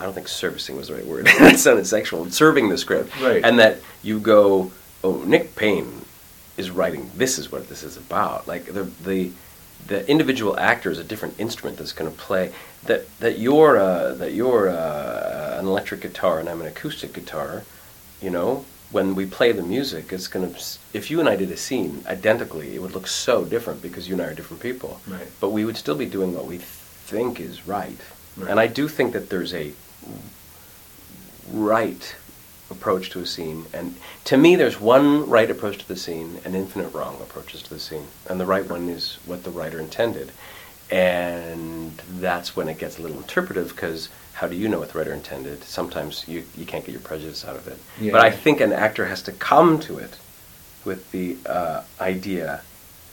[0.00, 1.26] I don't think servicing was the right word.
[1.38, 2.30] that sounded sexual.
[2.30, 3.20] Serving the script.
[3.20, 3.44] Right.
[3.44, 4.70] And that you go,
[5.02, 6.02] oh, Nick Payne
[6.56, 7.10] is writing.
[7.16, 8.46] This is what this is about.
[8.46, 9.32] Like the the
[9.86, 12.52] the individual actor is a different instrument that's going to play.
[12.84, 17.64] That that you're uh, that you're uh, an electric guitar and I'm an acoustic guitar.
[18.20, 20.60] You know, when we play the music, it's going to.
[20.92, 24.14] If you and I did a scene identically, it would look so different because you
[24.14, 25.00] and I are different people.
[25.06, 25.26] Right.
[25.40, 26.58] But we would still be doing what we
[27.08, 28.00] think is right.
[28.36, 28.50] Right.
[28.50, 29.72] And I do think that there's a
[31.50, 32.14] right
[32.70, 33.64] approach to a scene.
[33.72, 37.70] And to me, there's one right approach to the scene and infinite wrong approaches to
[37.70, 38.06] the scene.
[38.28, 40.32] And the right one is what the writer intended.
[40.90, 44.98] And that's when it gets a little interpretive because how do you know what the
[44.98, 45.64] writer intended?
[45.64, 47.78] Sometimes you, you can't get your prejudice out of it.
[48.00, 48.12] Yeah.
[48.12, 50.18] But I think an actor has to come to it
[50.84, 52.62] with the uh, idea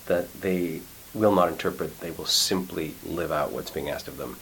[0.05, 0.81] that they
[1.15, 4.37] will not interpret, they will simply live out what's being asked of them.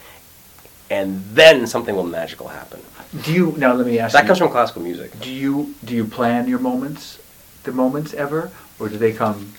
[0.90, 2.82] And then something will magical happen.
[3.24, 3.74] Do you now?
[3.74, 4.14] Let me ask.
[4.14, 5.18] That you, comes from classical music.
[5.22, 7.20] Do you do you plan your moments,
[7.64, 9.54] the moments ever, or do they come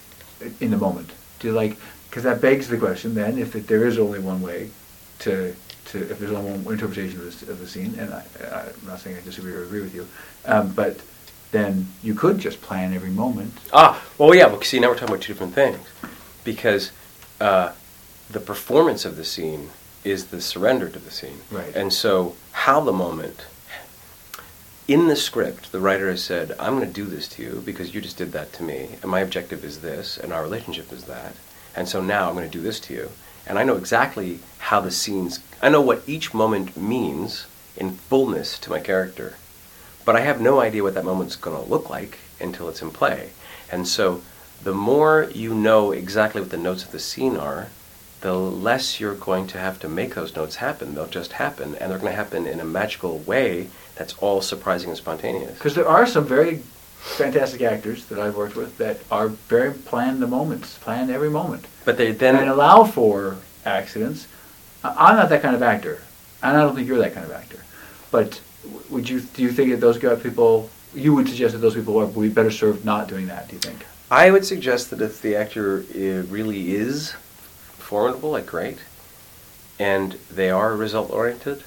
[0.61, 1.11] in the moment?
[1.39, 1.77] Do you like?
[2.11, 3.15] Because that begs the question.
[3.15, 4.71] Then, if it, there is only one way
[5.21, 5.57] to
[5.87, 9.01] to if there's only one interpretation of the, of the scene, and I, I'm not
[9.01, 10.07] saying I disagree or agree with you,
[10.45, 11.01] um, but
[11.55, 13.53] then you could just plan every moment.
[13.73, 15.79] Ah, well, yeah, but see, now we're talking about two different things.
[16.43, 16.91] Because
[17.41, 17.72] uh,
[18.30, 19.70] the performance of the scene
[20.03, 21.39] is the surrender to the scene.
[21.51, 21.74] Right.
[21.74, 23.47] And so, how the moment,
[24.87, 27.95] in the script, the writer has said, I'm going to do this to you because
[27.95, 31.05] you just did that to me, and my objective is this, and our relationship is
[31.05, 31.35] that.
[31.74, 33.11] And so now I'm going to do this to you.
[33.47, 38.59] And I know exactly how the scenes, I know what each moment means in fullness
[38.61, 39.35] to my character
[40.05, 42.91] but I have no idea what that moment's going to look like until it's in
[42.91, 43.30] play.
[43.70, 44.22] And so,
[44.63, 47.69] the more you know exactly what the notes of the scene are,
[48.21, 50.95] the less you're going to have to make those notes happen.
[50.95, 54.89] They'll just happen, and they're going to happen in a magical way that's all surprising
[54.89, 55.55] and spontaneous.
[55.55, 56.63] Because there are some very
[57.01, 61.67] fantastic actors that I've worked with that are very plan the moments, plan every moment.
[61.85, 63.37] But they then and allow for
[63.67, 64.27] accidents.
[64.83, 66.01] I'm not that kind of actor,
[66.43, 67.59] and I don't think you're that kind of actor.
[68.11, 68.41] But
[68.89, 72.07] would you do you think that those people you would suggest that those people are
[72.07, 73.49] would be better served not doing that?
[73.49, 73.85] Do you think?
[74.11, 77.13] I would suggest that if the actor uh, really is
[77.79, 78.79] formidable, like great,
[79.79, 81.63] and they are result oriented,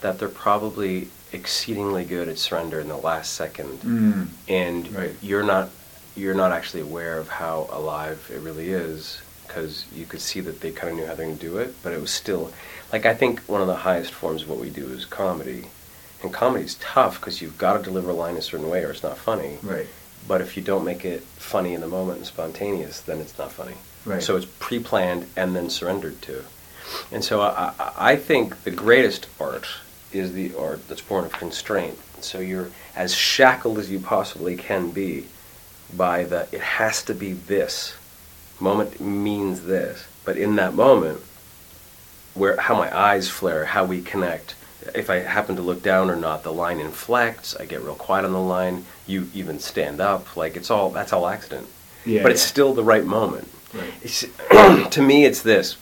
[0.00, 4.28] that they're probably exceedingly good at surrender in the last second, Mm.
[4.48, 5.14] and Right.
[5.22, 5.70] you're not
[6.14, 10.60] you're not actually aware of how alive it really is because you could see that
[10.60, 12.52] they kind of knew how they're going to do it, but it was still
[12.92, 15.68] like I think one of the highest forms of what we do is comedy,
[16.22, 18.90] and comedy is tough because you've got to deliver a line a certain way or
[18.90, 19.56] it's not funny.
[19.62, 19.86] Right.
[20.26, 23.52] But if you don't make it funny in the moment and spontaneous, then it's not
[23.52, 23.74] funny.
[24.04, 24.22] Right.
[24.22, 26.44] So it's pre-planned and then surrendered to.
[27.10, 29.66] And so I, I, I think the greatest art
[30.12, 31.98] is the art that's born of constraint.
[32.20, 35.26] So you're as shackled as you possibly can be
[35.94, 37.94] by the it has to be this
[38.60, 40.06] moment means this.
[40.24, 41.20] But in that moment,
[42.34, 44.54] where how my eyes flare, how we connect.
[44.94, 47.54] If I happen to look down or not, the line inflects.
[47.56, 48.84] I get real quiet on the line.
[49.06, 50.36] You even stand up.
[50.36, 51.68] Like it's all that's all accident.
[52.04, 53.48] Yeah, but it's still the right moment.
[53.72, 53.92] Right.
[54.02, 54.24] It's,
[54.90, 55.76] to me, it's this: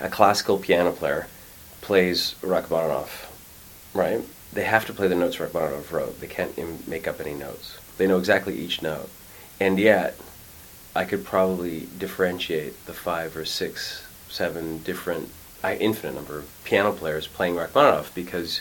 [0.00, 1.26] a classical piano player
[1.80, 3.30] plays Rachmaninoff,
[3.94, 4.20] right?
[4.52, 6.20] They have to play the notes Rachmaninoff wrote.
[6.20, 7.78] They can't Im- make up any notes.
[7.98, 9.10] They know exactly each note,
[9.58, 10.16] and yet
[10.94, 15.30] I could probably differentiate the five or six, seven different
[15.64, 18.60] infinite number of piano players playing Rachmaninoff because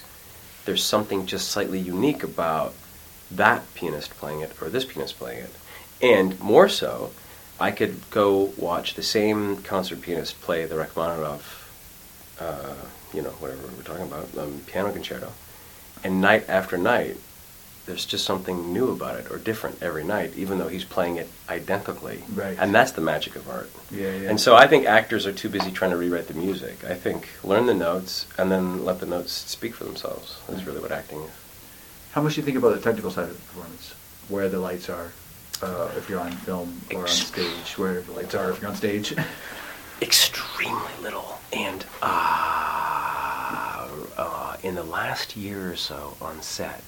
[0.66, 2.74] there's something just slightly unique about
[3.32, 5.56] that pianist playing it or this pianist playing it.
[6.02, 7.12] And more so,
[7.60, 11.72] I could go watch the same concert pianist play the Rachmaninoff,
[12.40, 12.76] uh,
[13.14, 15.32] you know, whatever we're talking about, um, piano concerto,
[16.04, 17.18] and night after night,
[17.88, 21.30] there's just something new about it or different every night, even though he's playing it
[21.50, 22.22] identically.
[22.34, 22.58] Right.
[22.60, 23.72] And that's the magic of art.
[23.90, 24.30] Yeah, yeah.
[24.30, 26.84] And so I think actors are too busy trying to rewrite the music.
[26.84, 30.38] I think learn the notes and then let the notes speak for themselves.
[30.48, 31.32] That's really what acting is.
[32.12, 33.96] How much do you think about the technical side of the performance?
[34.28, 35.14] Where the lights are,
[35.62, 38.76] uh, if you're on film or on stage, where the lights are if you're on
[38.76, 39.16] stage?
[40.02, 41.40] Extremely little.
[41.54, 46.84] And uh, uh, in the last year or so on set,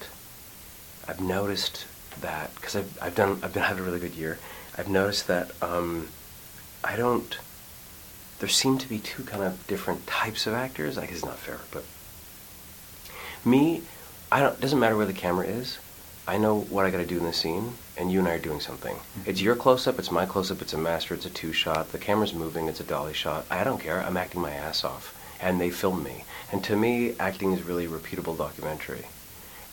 [1.08, 1.86] I've noticed
[2.20, 4.38] that because I've, I've done I've been having a really good year.
[4.76, 6.08] I've noticed that um,
[6.84, 7.38] I don't.
[8.38, 10.96] There seem to be two kind of different types of actors.
[10.96, 11.84] I guess it's not fair, but
[13.44, 13.82] me,
[14.32, 14.60] I don't.
[14.60, 15.78] Doesn't matter where the camera is.
[16.26, 18.38] I know what I got to do in the scene, and you and I are
[18.38, 18.96] doing something.
[19.26, 19.98] It's your close up.
[19.98, 20.62] It's my close up.
[20.62, 21.14] It's a master.
[21.14, 21.90] It's a two shot.
[21.92, 22.68] The camera's moving.
[22.68, 23.46] It's a dolly shot.
[23.50, 24.00] I don't care.
[24.00, 26.24] I'm acting my ass off, and they film me.
[26.52, 29.06] And to me, acting is really repeatable documentary.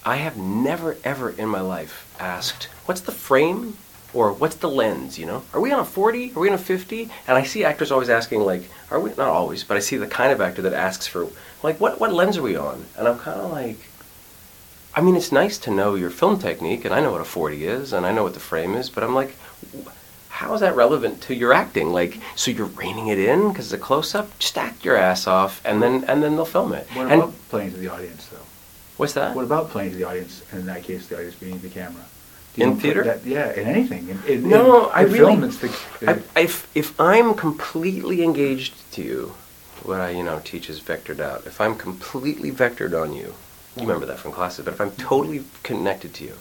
[0.08, 3.76] I have never ever in my life asked, "What's the frame?"
[4.14, 6.32] or "What's the lens?" You know, are we on a 40?
[6.34, 7.10] Are we on a 50?
[7.28, 10.08] And I see actors always asking, like, "Are we?" Not always, but I see the
[10.08, 11.28] kind of actor that asks for,
[11.62, 13.80] like, "What what lens are we on?" And I'm kind of like,
[14.96, 17.68] I mean, it's nice to know your film technique, and I know what a 40
[17.68, 19.36] is, and I know what the frame is, but I'm like,
[20.30, 21.92] how is that relevant to your acting?
[21.92, 24.40] Like, so you're reining it in because it's a close-up?
[24.40, 26.88] Just act your ass off, and then and then they'll film it.
[26.94, 28.47] what and about playing to the audience, though?
[28.98, 29.36] What's that?
[29.36, 32.04] What about playing to the audience, and in that case, the audience being the camera?
[32.56, 33.04] Do In theater?
[33.04, 34.10] That, yeah, in anything.
[34.10, 35.70] In, in, No, in, I really- film, it's the.
[36.36, 39.34] I, if if I'm completely engaged to you,
[39.84, 41.46] what I you know teach is vectored out.
[41.46, 43.36] If I'm completely vectored on you,
[43.76, 44.66] you remember that from classes.
[44.66, 46.34] But if I'm totally connected to you,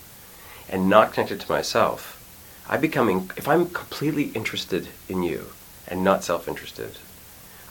[0.69, 2.15] and not connected to myself,
[2.69, 5.47] I become in, if I'm completely interested in you
[5.87, 6.99] and not self-interested,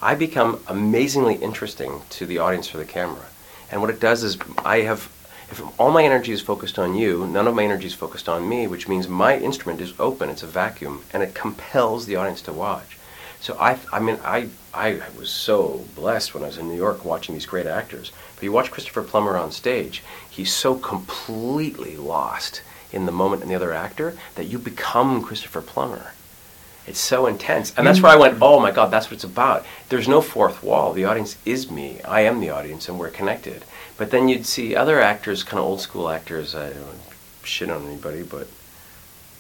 [0.02, 3.26] I become amazingly interesting to the audience or the camera.
[3.72, 5.10] And what it does is I have
[5.52, 8.50] if all my energy is focused on you, none of my energy is focused on
[8.50, 12.42] me, which means my instrument is open, it's a vacuum, and it compels the audience
[12.44, 12.98] to watch.
[13.40, 17.06] So I, I mean, I, I was so blessed when I was in New York
[17.06, 18.12] watching these great actors.
[18.34, 23.52] But you watch Christopher Plummer on stage, he's so completely lost in the moment and
[23.52, 26.14] the other actor that you become Christopher Plummer.
[26.88, 27.74] It's so intense.
[27.76, 29.66] And that's where I went, oh my God, that's what it's about.
[29.90, 30.94] There's no fourth wall.
[30.94, 32.00] The audience is me.
[32.04, 33.66] I am the audience, and we're connected.
[33.98, 37.00] But then you'd see other actors, kind of old school actors, I don't
[37.44, 38.48] shit on anybody, but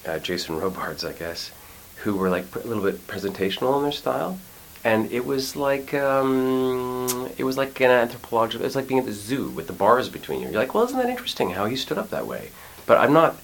[0.05, 1.51] uh, Jason Robards, I guess,
[1.97, 4.39] who were like a little bit presentational in their style.
[4.83, 8.65] And it was like um, it was like an anthropological.
[8.65, 10.49] It's like being at the zoo with the bars between you.
[10.49, 12.51] You're like, well, isn't that interesting how he stood up that way?
[12.85, 13.35] But I'm not.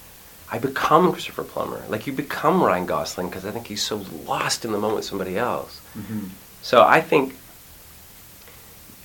[0.51, 1.81] I become Christopher Plummer.
[1.87, 5.05] Like you become Ryan Gosling because I think he's so lost in the moment with
[5.05, 5.79] somebody else.
[5.97, 6.29] Mhm.
[6.61, 7.35] So I think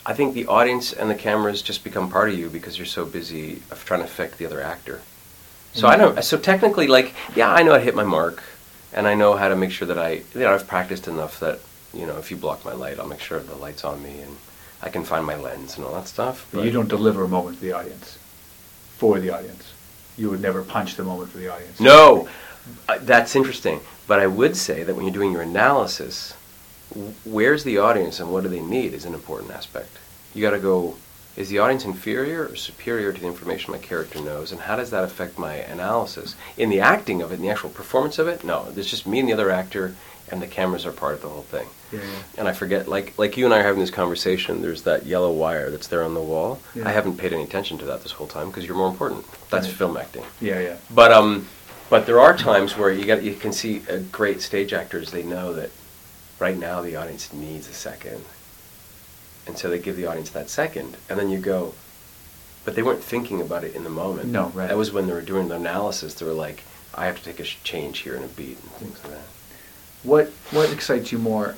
[0.08, 3.04] I think the audience and the cameras just become part of you because you're so
[3.04, 5.00] busy of trying to affect the other actor.
[5.74, 6.22] So I don't.
[6.22, 8.40] So technically, like, yeah, I know I hit my mark,
[8.92, 11.58] and I know how to make sure that I, you know, I've practiced enough that,
[11.92, 14.36] you know, if you block my light, I'll make sure the light's on me, and
[14.80, 16.46] I can find my lens and all that stuff.
[16.52, 18.16] But you don't deliver a moment to the audience,
[18.96, 19.65] for the audience.
[20.16, 21.78] You would never punch the moment for the audience.
[21.80, 22.28] No,
[22.88, 23.80] uh, that's interesting.
[24.06, 26.34] But I would say that when you're doing your analysis,
[27.24, 29.98] where's the audience and what do they need is an important aspect.
[30.34, 30.96] You got to go,
[31.36, 34.90] is the audience inferior or superior to the information my character knows, and how does
[34.90, 36.36] that affect my analysis?
[36.56, 39.18] In the acting of it, in the actual performance of it, no, It's just me
[39.18, 39.94] and the other actor,
[40.30, 41.66] and the cameras are part of the whole thing.
[41.92, 42.06] Yeah, yeah.
[42.38, 44.62] And I forget, like like you and I are having this conversation.
[44.62, 46.60] There's that yellow wire that's there on the wall.
[46.74, 46.88] Yeah.
[46.88, 49.24] I haven't paid any attention to that this whole time because you're more important.
[49.50, 49.76] That's Right.
[49.76, 50.24] film acting.
[50.40, 50.76] Yeah, yeah.
[50.90, 51.46] But um,
[51.90, 55.10] but there are times where you got you can see uh, great stage actors.
[55.10, 55.70] They know that
[56.40, 58.24] right now the audience needs a second,
[59.46, 61.72] and so they give the audience that second, and then you go,
[62.64, 64.28] but they weren't thinking about it in the moment.
[64.28, 64.68] No, right.
[64.68, 66.14] That was when they were doing the analysis.
[66.14, 66.64] They were like,
[66.94, 69.22] I have to take a sh- change here in a beat and things like that.
[70.02, 71.54] What what excites you more?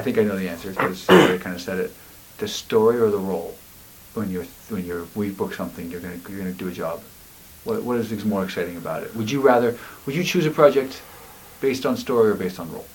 [0.00, 1.92] I think I know the answer because already kind of said it.
[2.38, 3.54] The story or the role?
[4.14, 7.02] When you're when you're we book something, you're gonna you're gonna do a job.
[7.64, 9.14] What what is more exciting about it?
[9.14, 9.76] Would you rather
[10.06, 11.02] would you choose a project
[11.60, 12.86] based on story or based on role?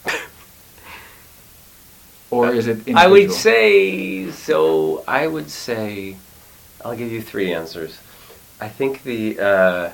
[2.31, 2.97] Or is it individual?
[2.97, 5.03] I would say so.
[5.07, 6.17] I would say
[6.83, 7.99] I'll give you three answers.
[8.59, 9.91] I think the uh,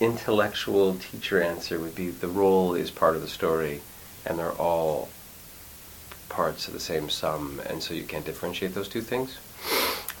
[0.00, 3.82] intellectual teacher answer would be the role is part of the story,
[4.26, 5.08] and they're all
[6.34, 9.38] parts of the same sum, and so you can't differentiate those two things.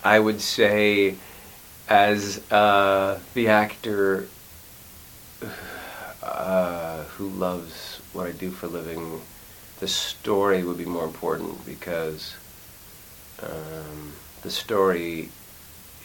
[0.04, 1.16] I would say,
[1.88, 4.28] as uh, the actor
[6.22, 9.20] uh, who loves what I do for a living,
[9.80, 12.36] the story would be more important because
[13.42, 14.12] um,
[14.42, 15.30] the story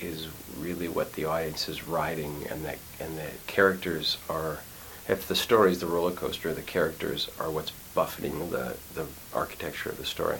[0.01, 4.59] is really what the audience is riding, and that and the characters are.
[5.07, 9.89] If the story is the roller coaster, the characters are what's buffeting the the architecture
[9.89, 10.37] of the story.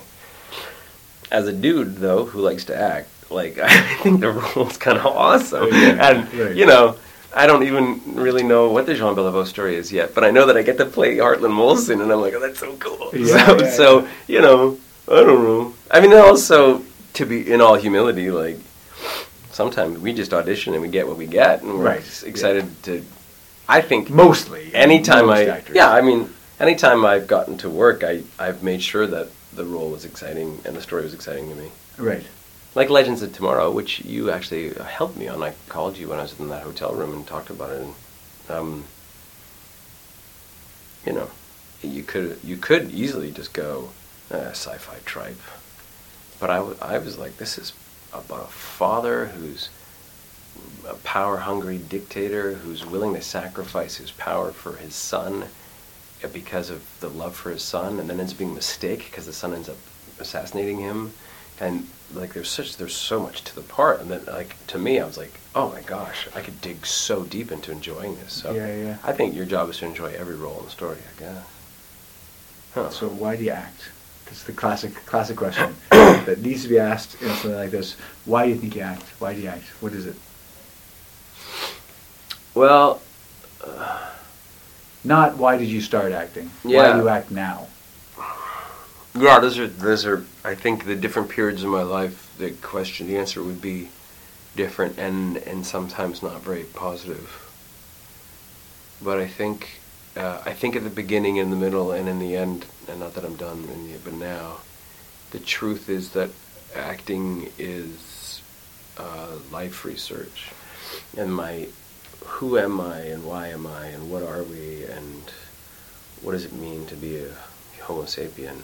[1.31, 5.05] As a dude, though, who likes to act, like I think the role's kind of
[5.05, 6.55] awesome, Oh, yeah, and right.
[6.55, 6.95] you know.
[7.31, 10.47] I don't even really know what the Jean Beliveau story is yet, but I know
[10.47, 13.11] that I get to play Hartland Molson, and I'm like, oh, that's so cool.
[13.13, 15.73] Yeah, so, yeah, so you know, I don't know.
[15.91, 16.81] I mean, also
[17.13, 18.57] to be in all humility, like
[19.51, 23.05] sometimes we just audition and we get what we get, and we're Right, excited to.
[23.67, 24.73] I think Mostly.
[24.73, 25.75] anytime most I actors.
[25.75, 29.89] yeah, I mean, anytime I've gotten to work, I I've made sure that the role
[29.89, 31.71] was exciting and the story was exciting to me.
[31.97, 32.25] Right.
[32.75, 35.41] Like Legends of Tomorrow, which you actually helped me on.
[35.41, 37.81] I called you when I was in that hotel room and talked about it.
[37.81, 37.93] And,
[38.49, 38.83] um,
[41.05, 41.29] you know,
[41.81, 43.89] you could you could easily just go
[44.31, 45.41] uh, sci-fi tripe,
[46.39, 47.73] but I, w- I was like, this is
[48.13, 49.69] about a father who's
[50.87, 55.45] a power-hungry dictator who's willing to sacrifice his power for his son
[56.27, 59.25] because of the love for his son, and then ends up being a mistake because
[59.25, 59.77] the son ends up
[60.19, 61.13] assassinating him,
[61.59, 64.99] and like there's such there's so much to the part, and then like to me
[64.99, 68.33] I was like, oh my gosh, I could dig so deep into enjoying this.
[68.33, 68.97] So Yeah, yeah.
[69.03, 70.97] I think your job is to enjoy every role in the story.
[70.97, 71.45] I guess.
[72.73, 72.89] Huh.
[72.89, 73.89] So why do you act?
[74.25, 77.95] That's the classic classic question that needs to be asked in something like this.
[78.25, 79.03] Why do you think you act?
[79.19, 79.63] Why do you act?
[79.81, 80.15] What is it?
[82.53, 83.01] well,
[83.63, 84.08] uh,
[85.03, 86.51] Not why did you start acting?
[86.63, 87.67] Why do you act now?
[89.15, 90.25] Yeah, those are those are.
[90.43, 93.89] I think the different periods of my life, the question, the answer would be
[94.55, 97.45] different, and and sometimes not very positive.
[99.01, 99.79] But I think,
[100.15, 103.13] uh, I think at the beginning, in the middle, and in the end, and not
[103.13, 104.57] that I'm done, in the, but now,
[105.31, 106.29] the truth is that
[106.75, 108.41] acting is
[108.97, 110.49] uh, life research,
[111.17, 111.69] and my
[112.25, 115.23] who am I and why am I and what are we and
[116.21, 117.35] what does it mean to be a
[117.81, 118.61] Homo sapien?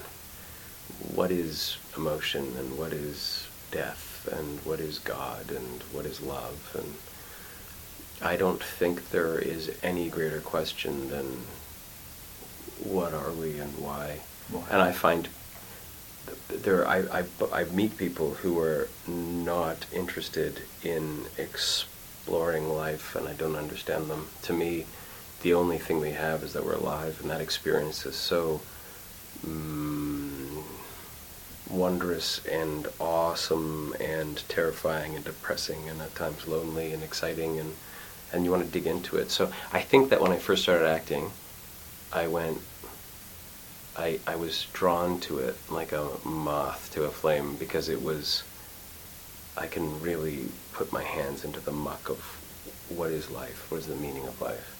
[1.13, 6.75] What is emotion and what is death and what is God and what is love?
[6.77, 6.95] And
[8.21, 11.43] I don't think there is any greater question than
[12.83, 14.19] what are we and why?
[14.49, 14.63] Why?
[14.69, 15.29] And I find
[16.49, 21.25] there I, I, I meet people who are not interested in
[22.26, 24.26] exploring life and I don't understand them.
[24.43, 24.88] To me,
[25.43, 28.61] the only thing we have is that we're alive and that experience is so
[29.45, 30.63] mm,
[31.69, 37.76] wondrous and awesome and terrifying and depressing and at times lonely and exciting and,
[38.34, 39.30] and you want to dig into it.
[39.30, 41.30] So I think that when I first started acting,
[42.11, 42.59] I went
[43.95, 48.43] I, I was drawn to it like a moth to a flame because it was
[49.57, 52.19] I can really put my hands into the muck of
[52.89, 54.71] what is life, what is the meaning of life.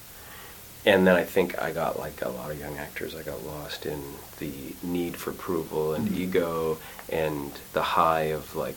[0.84, 3.86] And then I think I got like a lot of young actors, I got lost
[3.86, 4.00] in
[4.38, 4.52] the
[4.82, 6.16] need for approval and Mhm.
[6.16, 8.76] ego and the high of like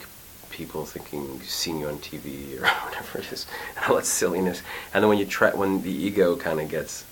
[0.50, 3.46] people thinking seeing you on TV or whatever it is,
[3.76, 4.62] and all that silliness.
[4.94, 7.04] And then when you try when the ego kind of gets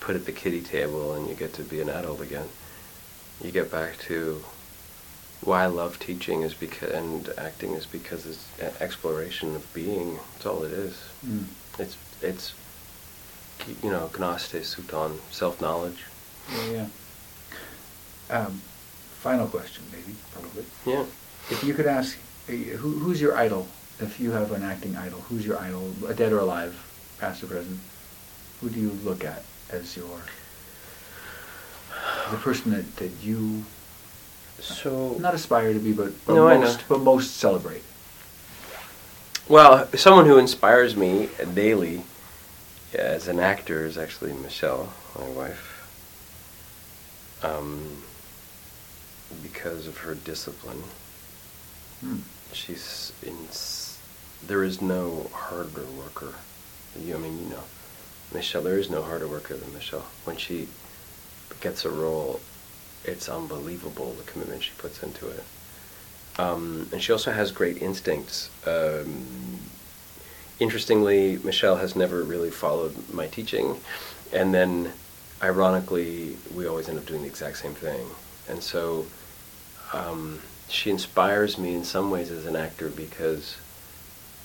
[0.00, 2.48] put at the kiddie table and you get to be an adult again,
[3.42, 4.44] you get back to
[5.44, 10.18] why I love teaching is because and acting is because it's an exploration of being.
[10.34, 11.02] That's all it is.
[11.26, 11.44] Mm.
[11.78, 12.54] It's it's
[13.82, 16.04] you know gnothi seauton self knowledge.
[16.52, 16.86] Yeah, yeah.
[18.30, 18.60] Um,
[19.20, 20.64] final question, maybe, probably.
[20.86, 21.04] Yeah.
[21.50, 22.18] If you could ask,
[22.48, 23.68] uh, who, who's your idol?
[24.00, 26.74] If you have an acting idol, who's your idol, A dead or alive,
[27.20, 27.78] past or present?
[28.60, 30.20] Who do you look at as your
[32.30, 33.64] the person that, that you
[34.64, 36.60] So not aspire to be, but, but No, I know.
[36.62, 37.82] most but most celebrate?
[39.48, 42.02] well, someone who inspires me daily
[42.94, 45.70] as an actor is actually Michelle, my wife.
[47.42, 48.02] Um,
[49.42, 50.82] because of her discipline.
[52.00, 52.18] Hmm.
[52.52, 53.98] she's in s-
[54.46, 56.34] there is no harder worker
[57.00, 57.62] you I mean you know
[58.32, 60.68] Michelle there is no harder worker than Michelle when she
[61.60, 62.40] gets a role
[63.04, 65.44] it's unbelievable the commitment she puts into it.
[66.38, 68.50] Um, and she also has great instincts.
[68.66, 69.26] Um,
[70.58, 73.76] interestingly Michelle has never really followed my teaching.
[74.32, 74.92] And then
[75.42, 78.06] ironically we always end up doing the exact same thing.
[78.48, 79.06] And so
[79.92, 83.56] um, she inspires me in some ways as an actor because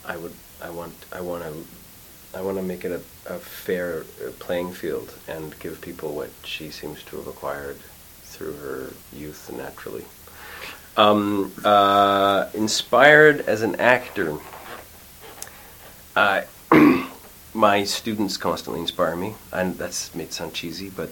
[0.06, 4.02] I would I want I want to I want to make it a, a fair
[4.24, 7.78] uh, playing field and give people what she seems to have acquired
[8.30, 10.06] through her youth naturally.
[10.98, 14.38] Um, uh, inspired as an actor,
[16.16, 16.42] uh,
[17.54, 21.10] my students constantly inspire me, and that's made sound cheesy, but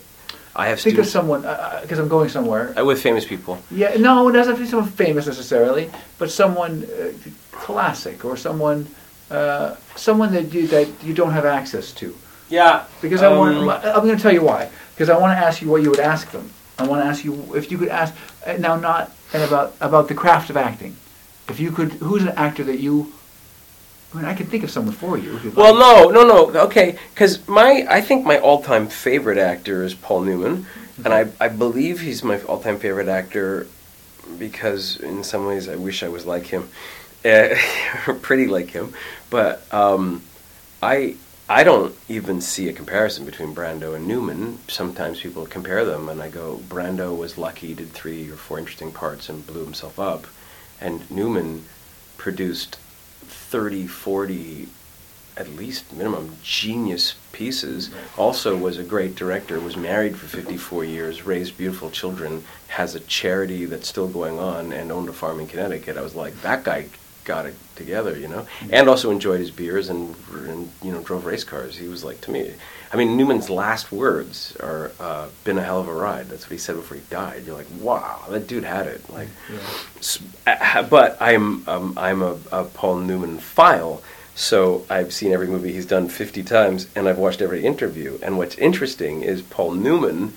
[0.55, 1.41] I have Think of someone,
[1.81, 2.73] because I'm going somewhere.
[2.77, 3.59] uh, with famous people.
[3.69, 7.11] Yeah, no, it doesn't have to be someone famous necessarily, but someone uh,
[7.51, 8.87] classic or someone,
[9.29, 12.15] uh, someone that you that you don't have access to.
[12.49, 14.69] Yeah, Because I want, um, I'm going to tell you why.
[14.95, 16.49] Because I want to ask you what you would ask them.
[16.79, 18.13] I want to ask you if you could ask
[18.45, 20.95] uh, now not and about about the craft of acting.
[21.49, 23.13] If you could, who's an actor that you?
[24.13, 25.51] I mean, I can think of someone for you.
[25.55, 26.13] Well, like.
[26.13, 26.59] no, no, no.
[26.61, 30.65] Okay, because my I think my all-time favorite actor is Paul Newman,
[31.03, 33.67] and I I believe he's my all-time favorite actor
[34.37, 36.69] because in some ways I wish I was like him,
[37.25, 37.55] uh,
[38.21, 38.93] pretty like him,
[39.29, 40.21] but um,
[40.81, 41.15] I.
[41.49, 44.59] I don't even see a comparison between Brando and Newman.
[44.67, 48.91] Sometimes people compare them, and I go, Brando was lucky, did three or four interesting
[48.91, 50.27] parts, and blew himself up.
[50.81, 51.63] And Newman
[52.17, 52.75] produced
[53.21, 54.67] 30, 40,
[55.37, 57.91] at least minimum, genius pieces.
[58.17, 62.99] Also was a great director, was married for 54 years, raised beautiful children, has a
[62.99, 65.95] charity that's still going on, and owned a farm in Connecticut.
[65.95, 66.87] I was like, that guy
[67.27, 68.47] got it together, you know?
[68.71, 71.77] And also enjoyed his beers and, and you know, drove race cars.
[71.77, 72.53] He was like, to me,
[72.91, 76.29] I mean, Newman's last words are, uh, been a hell of a ride.
[76.29, 77.45] That's what he said before he died.
[77.45, 79.07] You're like, wow, that dude had it.
[79.09, 80.87] Like, Yeah.
[80.89, 84.01] But I'm um, I'm a, a Paul Newman file,
[84.35, 88.17] so I've seen every movie he's done 50 times, and I've watched every interview.
[88.21, 90.33] And what's interesting is Paul Newman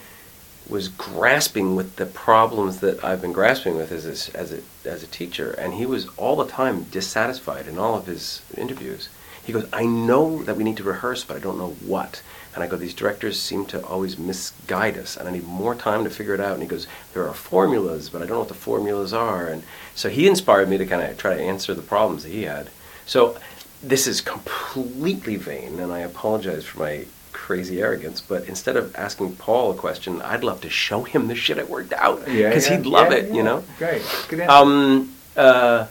[0.70, 5.02] was grasping with the problems that I've been grasping with as a, as a as
[5.02, 9.08] a teacher, and he was all the time dissatisfied in all of his interviews.
[9.44, 12.22] He goes, "I know that we need to rehearse, but I don't know what."
[12.54, 16.04] And I go, "These directors seem to always misguide us, and I need more time
[16.04, 18.48] to figure it out." And he goes, "There are formulas, but I don't know what
[18.48, 19.62] the formulas are." And
[19.94, 22.70] so he inspired me to kind of try to answer the problems that he had.
[23.06, 23.36] So
[23.82, 27.06] this is completely vain, and I apologize for my
[27.50, 28.20] crazy arrogance.
[28.20, 31.64] But instead of asking Paul a question, I'd love to show him the shit I
[31.64, 33.34] worked out because yeah, he'd love yeah, it, yeah.
[33.34, 33.64] you know.
[33.76, 34.02] Great.
[34.28, 34.52] Good answer.
[34.52, 35.88] Um, uh,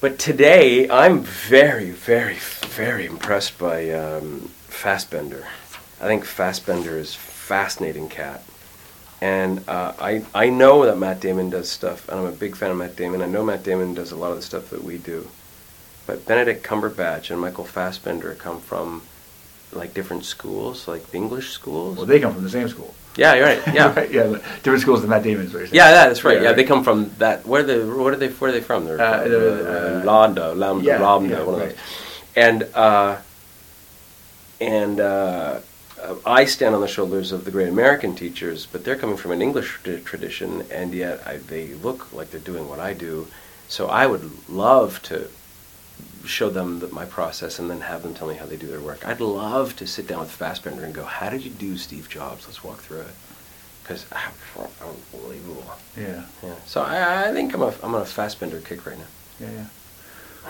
[0.00, 2.38] but today, I'm very, very,
[2.68, 5.46] very impressed by um, Fassbender.
[6.00, 8.42] I think Fassbender is fascinating cat.
[9.20, 12.70] And uh, I, I know that Matt Damon does stuff, and I'm a big fan
[12.70, 13.20] of Matt Damon.
[13.20, 15.28] I know Matt Damon does a lot of the stuff that we do.
[16.06, 19.02] But Benedict Cumberbatch and Michael Fassbender come from
[19.72, 21.96] like different schools, like English schools.
[21.96, 22.92] well, they come from the same school.
[23.16, 23.62] yeah, you're right.
[23.74, 24.26] Yeah, Right, yeah.
[24.62, 25.66] Different schools than Matt Damon is what you're.
[25.68, 26.36] Yeah, yeah, that's right.
[26.36, 26.56] Yeah, Yeah, right.
[26.56, 27.46] they come from that.
[27.46, 27.78] Where are they?
[27.78, 28.28] Where are they?
[28.28, 28.84] Where are they from?
[28.84, 31.76] They're Uh, from, uh, uh, LAMDA, LAMDA, yeah, LAMDA, yeah, one of those.
[32.36, 33.16] And uh,
[34.60, 35.60] and uh,
[36.02, 39.30] uh, I stand on the shoulders of the great American teachers, but they're coming from
[39.32, 43.26] an English tra- tradition, and yet I, they look like they're doing what I do.
[43.68, 45.28] So I would love to
[46.24, 48.80] show them the, my process and then have them tell me how they do their
[48.80, 49.06] work.
[49.06, 52.46] I'd love to sit down with Fassbender and go, "How did you do Steve Jobs?
[52.46, 53.14] Let's walk through it."
[53.82, 54.06] Because
[54.80, 55.64] unbelievable.
[55.96, 56.24] Yeah.
[56.42, 56.54] Yeah.
[56.66, 59.04] So I, I think I'm a I'm on a Fassbender kick right now.
[59.40, 59.50] Yeah.
[59.50, 59.64] Yeah.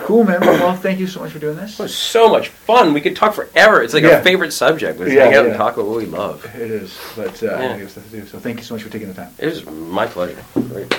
[0.05, 0.41] Cool, man.
[0.41, 1.79] Well, thank you so much for doing this.
[1.79, 2.95] It was so much fun.
[2.95, 3.83] We could talk forever.
[3.83, 4.17] It's like Yeah.
[4.17, 5.01] our favorite subject.
[5.01, 5.59] We Yeah, hang out and yeah.
[5.59, 6.45] talk about what we love.
[6.55, 7.69] It is, but uh, I Yeah.
[7.73, 8.25] think it's to do.
[8.27, 9.33] So thank you so much for taking the time.
[9.39, 10.39] It was my pleasure.
[10.55, 10.95] Great.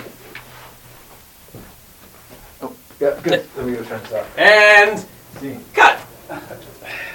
[3.01, 3.49] Yeah, good.
[3.57, 4.37] Let me go turn this off.
[4.37, 4.99] And
[5.39, 5.57] See.
[5.73, 6.05] cut.